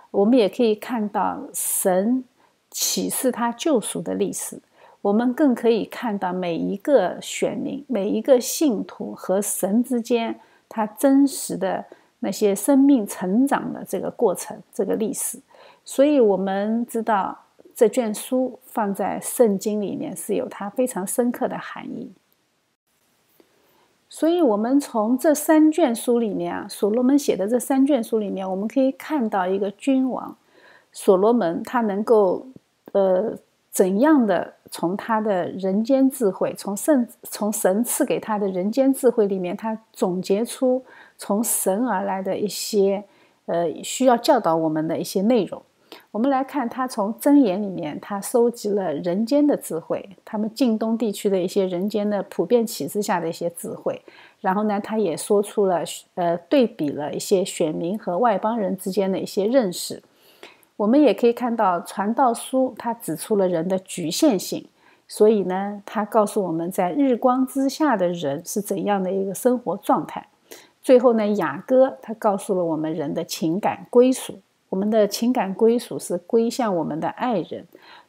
[0.09, 2.23] 我们也可以看到神
[2.71, 4.59] 启示他救赎的历史。
[5.03, 10.39] 我们更可以看到每一个选民、每一个信徒和神之间。
[10.75, 11.85] 他真实的
[12.19, 15.39] 那些生命成长的这个过程，这个历史，
[15.85, 17.37] 所以我们知道
[17.73, 22.11] 这卷书放在圣经里面是有它非常深刻的含义。
[24.09, 30.35] 所以，我们从这三卷书里面啊，所罗门写的这三卷书里面，我们可以看到一个君王
[30.91, 32.45] 所罗门，他能够
[32.91, 33.33] 呃
[33.75, 40.81] 怎样的从他的人间智慧，从圣从神赐给他的人间智慧里面，他总结出
[41.17, 43.03] 从神而来的一些
[43.47, 45.61] 呃需要教导我们的一些内容。
[46.11, 54.01] 我们来看，他从箴言里面，他收集了人间的智慧，他们晋东地区的一些人间的普遍启示下的一些智慧。
[54.39, 60.01] 然后呢，他也说出了，呃，对比了一些选民和外邦人之间的一些认识。
[60.77, 64.67] 我们也可以看到，传道书它指出了人的局限性，
[65.07, 70.27] 所以呢，它告诉我们在日光之下的人是怎样的一个生活状态。
[70.81, 74.37] 最后呢，雅歌它告诉了我们人的情感归属。
[74.67, 77.65] 我们的情感归属是归向我们的爱人，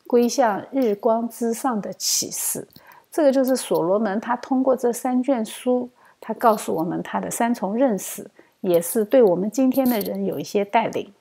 [0.07, 2.67] 归向日光之上的启示。
[3.13, 5.89] 这个就是所罗门，他通过这三卷书，
[6.21, 8.29] 他告诉我们他的三重认识，
[8.61, 11.13] 也是对我们今天的人有一些带领。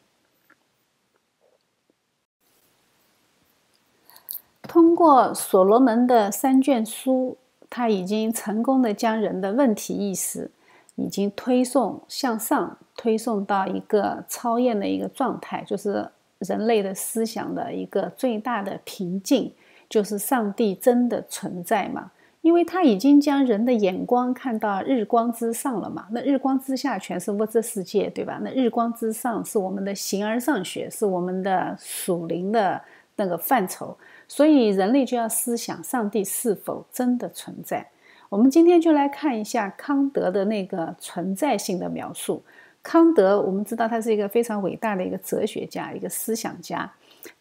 [4.68, 7.38] 通过所罗门的三卷书，
[7.70, 10.52] 他已经成功的将人的问题意识。
[10.98, 16.10] 已经推送向上，推送到一个超验的一个状态，就是
[16.40, 19.52] 人类的思想的一个最大的瓶颈，
[19.90, 22.12] 就是上帝真的存在嘛？
[22.40, 26.08] 因为他已经将人的眼光看到日光之上了嘛？
[26.12, 28.40] 那日光之下全是物质世界，对吧？
[28.42, 32.82] 那日光之上是我们的形而上学，是我们的属灵的
[33.16, 33.98] 那个范畴，
[34.28, 37.90] 所以人类就要思想上帝是否真的存在。
[38.30, 42.44] 我们今天就来看一下康德的那个存在性的描述。
[42.82, 46.92] 康德，我们知道他是一个非常伟大的一个哲学家，一个思想家。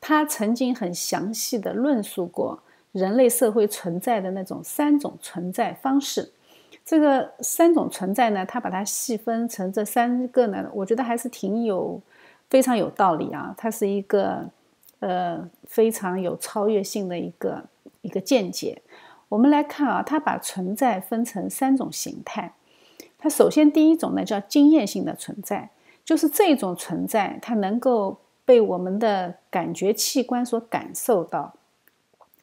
[0.00, 2.62] 他曾经很详细的论述过
[2.92, 6.32] 人类社会存在的那种三种存在方式。
[6.84, 12.00] 这个三种存在呢，他把它细分成这三个呢，我觉得还是挺有
[12.48, 13.54] 非常有道理啊。
[13.56, 14.48] 它是一个
[15.00, 17.64] 呃非常有超越性的一个
[18.02, 18.82] 一个见解。
[19.28, 22.54] 我们来看啊，它把存在分成三种形态。
[23.18, 25.70] 它首先第一种呢叫经验性的存在，
[26.04, 31.54] 就是这种存在它能够被我们的感觉器官所感受到，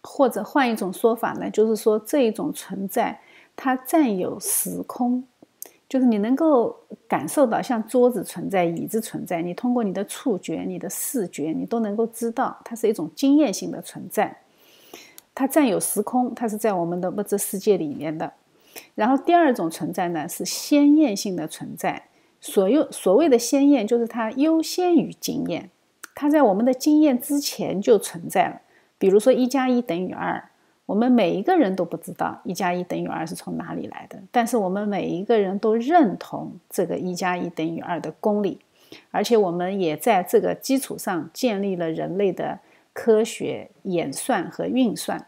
[0.01, 3.19] 或者换一种说法呢，就是说这一种存在
[3.55, 5.23] 它占有时空，
[5.91, 6.73] 就是你能够
[7.05, 14.37] 感受到像桌子存在、椅子存在，你通过你的触觉、你的视觉，你都能够知道它是一种经验性的存在。
[15.35, 18.31] 它占有时空，它是在我们的物质世界里面的。
[18.95, 22.03] 然后第二种存在呢是先验性的存在，
[22.39, 25.71] 所有所谓的先验就是它优先于经验，
[26.15, 28.61] 它在我们的经验之前就存在了。
[28.97, 30.50] 比如说一加一等于二，
[30.91, 38.59] 我们每一个人都不知道一加一等于二是从哪里来的，但是我们每一个人都认同这个一加一等于二的公理，
[39.09, 42.59] 而且我们也在这个基础上建立了人类的。
[42.93, 45.25] 科学演算和运算，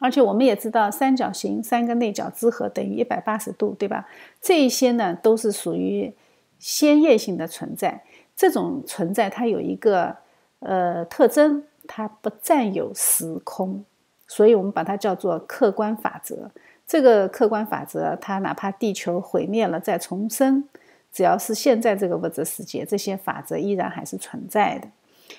[0.00, 4.08] 而且我们也知道三角形三个内角之和等于一百八十度，对吧？
[4.42, 6.12] 这一些呢都是属于
[6.58, 8.02] 先验性的存在。
[8.34, 10.16] 这种存在它有一个
[10.58, 13.84] 呃特征，它不占有时空，
[14.26, 16.50] 所以我们把它叫做客观法则。
[16.86, 20.68] 这个客观法则，它哪怕地球毁灭了再重生，
[21.12, 24.88] 只要是现在这个物质世界，这些法则依然还是存在的。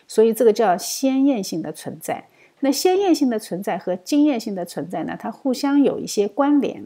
[0.08, 2.26] 所以这个叫先验性的存在。
[2.60, 5.16] 那先验性的存在和经验性的存在呢？
[5.18, 6.86] 它互相有一些关联。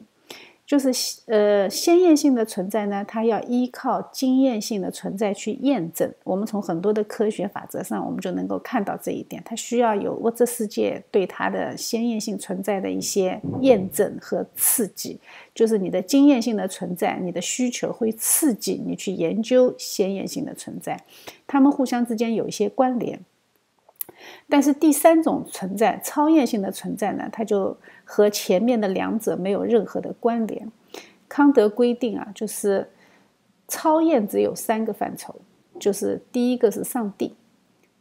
[0.72, 0.90] 就是
[1.26, 6.10] 呃，先验性的存在呢，它要依靠经验性的存在去验证。
[6.24, 9.42] 我们从很多的科学法则上，我们就能够看到这一点。
[9.44, 15.20] 它需要有物质世界对它的先验性存在的一些验证和刺激。
[15.54, 20.98] 就是你的经验性的存在，你的需求会刺激你去研究先验性的存在，
[21.46, 23.20] 它们互相之间有一些关联。
[24.50, 30.72] 但是第三种存在，超验性的存在呢，它就和前面的两者没有任何的关联。
[31.28, 32.90] 康德规定啊，就是
[33.68, 35.34] 超验只有三个范畴，
[35.80, 37.34] 就是第一个是上帝，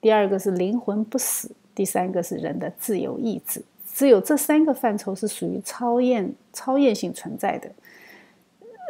[0.01, 3.63] 第二个是灵魂不死，第三个是人的自由意志。
[3.93, 7.71] 只有这三个范畴是属于超验、超验性存在的，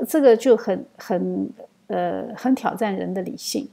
[0.06, 1.50] 这个就很很
[1.88, 3.68] 呃很挑战人的理性。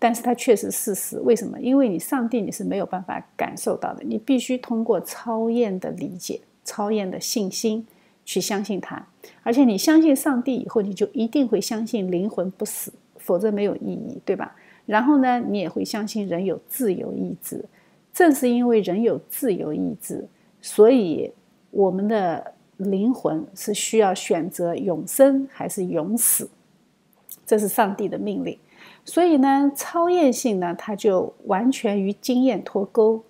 [0.00, 1.60] 但是它确实事实，为什么？
[1.60, 7.86] 因为你上帝你是没有办法感受到的，你必须通过超验的理解、超验的信心
[8.24, 9.06] 去相信他。
[9.42, 14.56] 而且你相信上帝以后，你就一定会相信灵魂不死，否则没有意义，对吧？
[14.86, 17.64] 然后呢，你也会相信人有自由意志。
[18.12, 20.26] 正是因为人有自由意志，
[20.60, 21.30] 所以
[21.70, 26.48] 我们的灵魂是需要选择永生还是永死，
[27.46, 28.58] 这是上帝的命令。
[29.04, 33.22] 所以呢，超验性呢，它就完全与经验脱钩，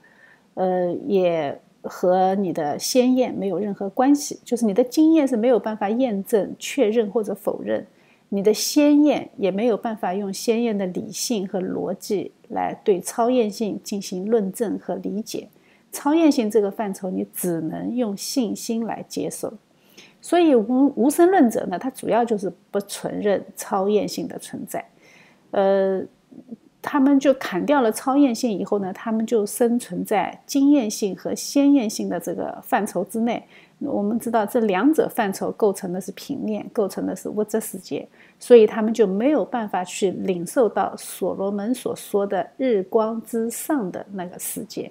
[0.55, 4.39] 呃，也和你的先验没有任何关系。
[4.45, 7.87] 就是你的经验是没有办法验证、确认或者否认，
[8.29, 15.49] 你的先验也没有办法用先验的理性和逻辑来对超验性进行论证和理解。
[15.91, 19.55] 超验性这个范畴，你只能用信心来接受。
[20.21, 24.85] 所以无无神论者呢，他主要就是不承认超验性的存在。
[25.51, 26.03] 呃，
[26.83, 33.43] 他们就砍掉了超验性以后呢，他们就生存在经验性和先验性的这个范畴之内。
[33.81, 38.07] 我们知道这两者范畴构成的是平面，构成的是物质世界，
[38.39, 44.91] 所以他们就没有办法去领受到所罗门所说的日光之上的那个世界。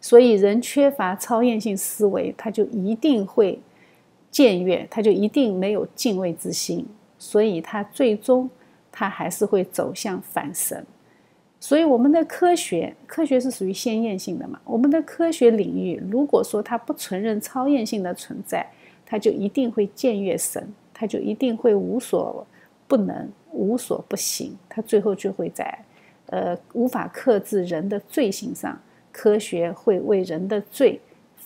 [0.00, 3.60] 所以人缺乏超验性思维，他就一定会
[4.32, 6.86] 僭越，他就一定没有敬畏之心，
[7.18, 8.50] 所以他最终。
[8.96, 10.86] 它还是会走向反神，
[11.58, 14.60] 所以我们的科学，科学是属于先验性的嘛？
[14.64, 18.64] 我们的科学领域，如果说它不承认超验性的存在，
[19.04, 22.46] 它就一定会僭越神，它就一定会无所
[22.86, 25.76] 不能、无所不行，它最后就会在，
[26.26, 28.80] 呃，无法克制人的罪行上，
[29.10, 31.00] 科学会为人的罪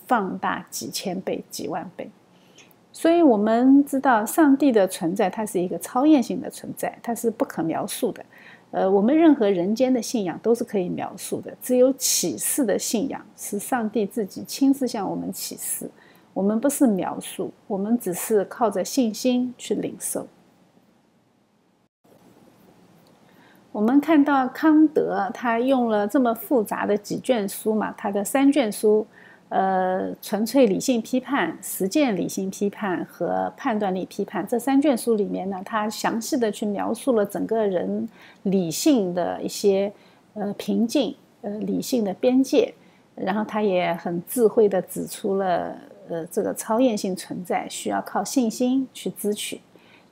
[0.05, 2.07] 放大几千倍、几万倍。
[2.91, 8.25] 所以我们知道，上帝的存在，它是一个超验性的存在，它是不可描述的。
[8.71, 15.89] 呃，我们任何人间的信仰都是可以描述的，只有启示的信仰是上帝自己亲自向我们启示。
[16.33, 20.27] 我们不是描述，我们只是靠着信心去领受。
[23.71, 29.05] 我们看到康德，他用了这么复杂的几卷书嘛，他的三卷书。
[29.49, 38.07] 呃，纯粹理性批判、实践理性批判和判断力批判这三卷书里面呢，他详细的去描述了整个人
[38.43, 39.91] 理性的一些
[40.35, 42.71] 呃瓶颈、呃理性的边界，
[43.15, 45.75] 然后他也很智慧的指出了
[46.09, 49.59] 呃这个超验性存在需要靠信心去支取、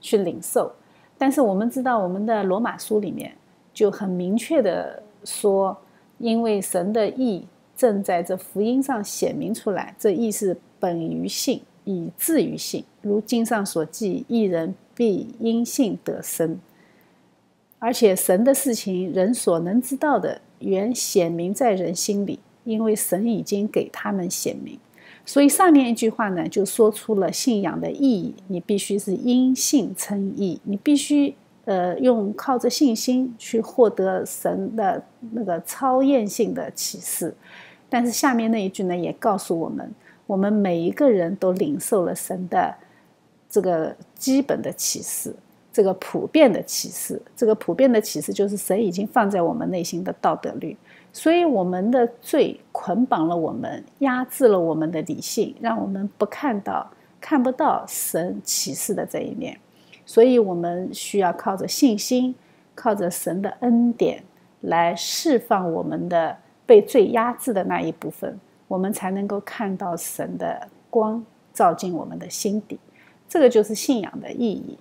[0.02, 0.72] 去领受。
[1.16, 3.32] 但是我们知道，我们的罗马书里面
[3.72, 5.78] 就很明确的说，
[6.18, 7.46] 因为神的意。
[7.78, 12.84] 正在这福音上显明出来，这亦是本于信，以至于信。
[13.02, 16.60] 如经上所记，一人必因信得生。
[17.80, 24.80] 而且神的事情，人所能知道的，原显明在人心里，因为神已经给他们显明。
[25.24, 35.04] 所以上面一句话呢，就说出了信仰的意义：你必须是因信称义，你必须呃用靠着信心去获得神的
[35.34, 37.36] 那个超验性的启示。
[37.90, 39.90] 但是下面那一句呢，也告诉我们，
[40.26, 42.76] 我们每一个人都领受了神的
[43.50, 45.34] 这个基本的启示，
[45.72, 50.76] 这个普遍的启示，这个普遍的启示就是神已经放在我们内心的道德律。
[51.14, 56.86] 所以我们的罪捆绑了我们，压制了我们的理性，让我们不看到、
[57.22, 59.58] 看不到神启示的这一面。
[60.06, 62.36] 所以我们需要靠着信心，
[62.76, 64.22] 靠着神的恩典
[64.62, 66.38] 来释放我们的。
[66.68, 72.78] 被最压制的那一部分，我们才能够看到神的光照进我们的心底，
[73.28, 74.78] 这个就是信仰的意义。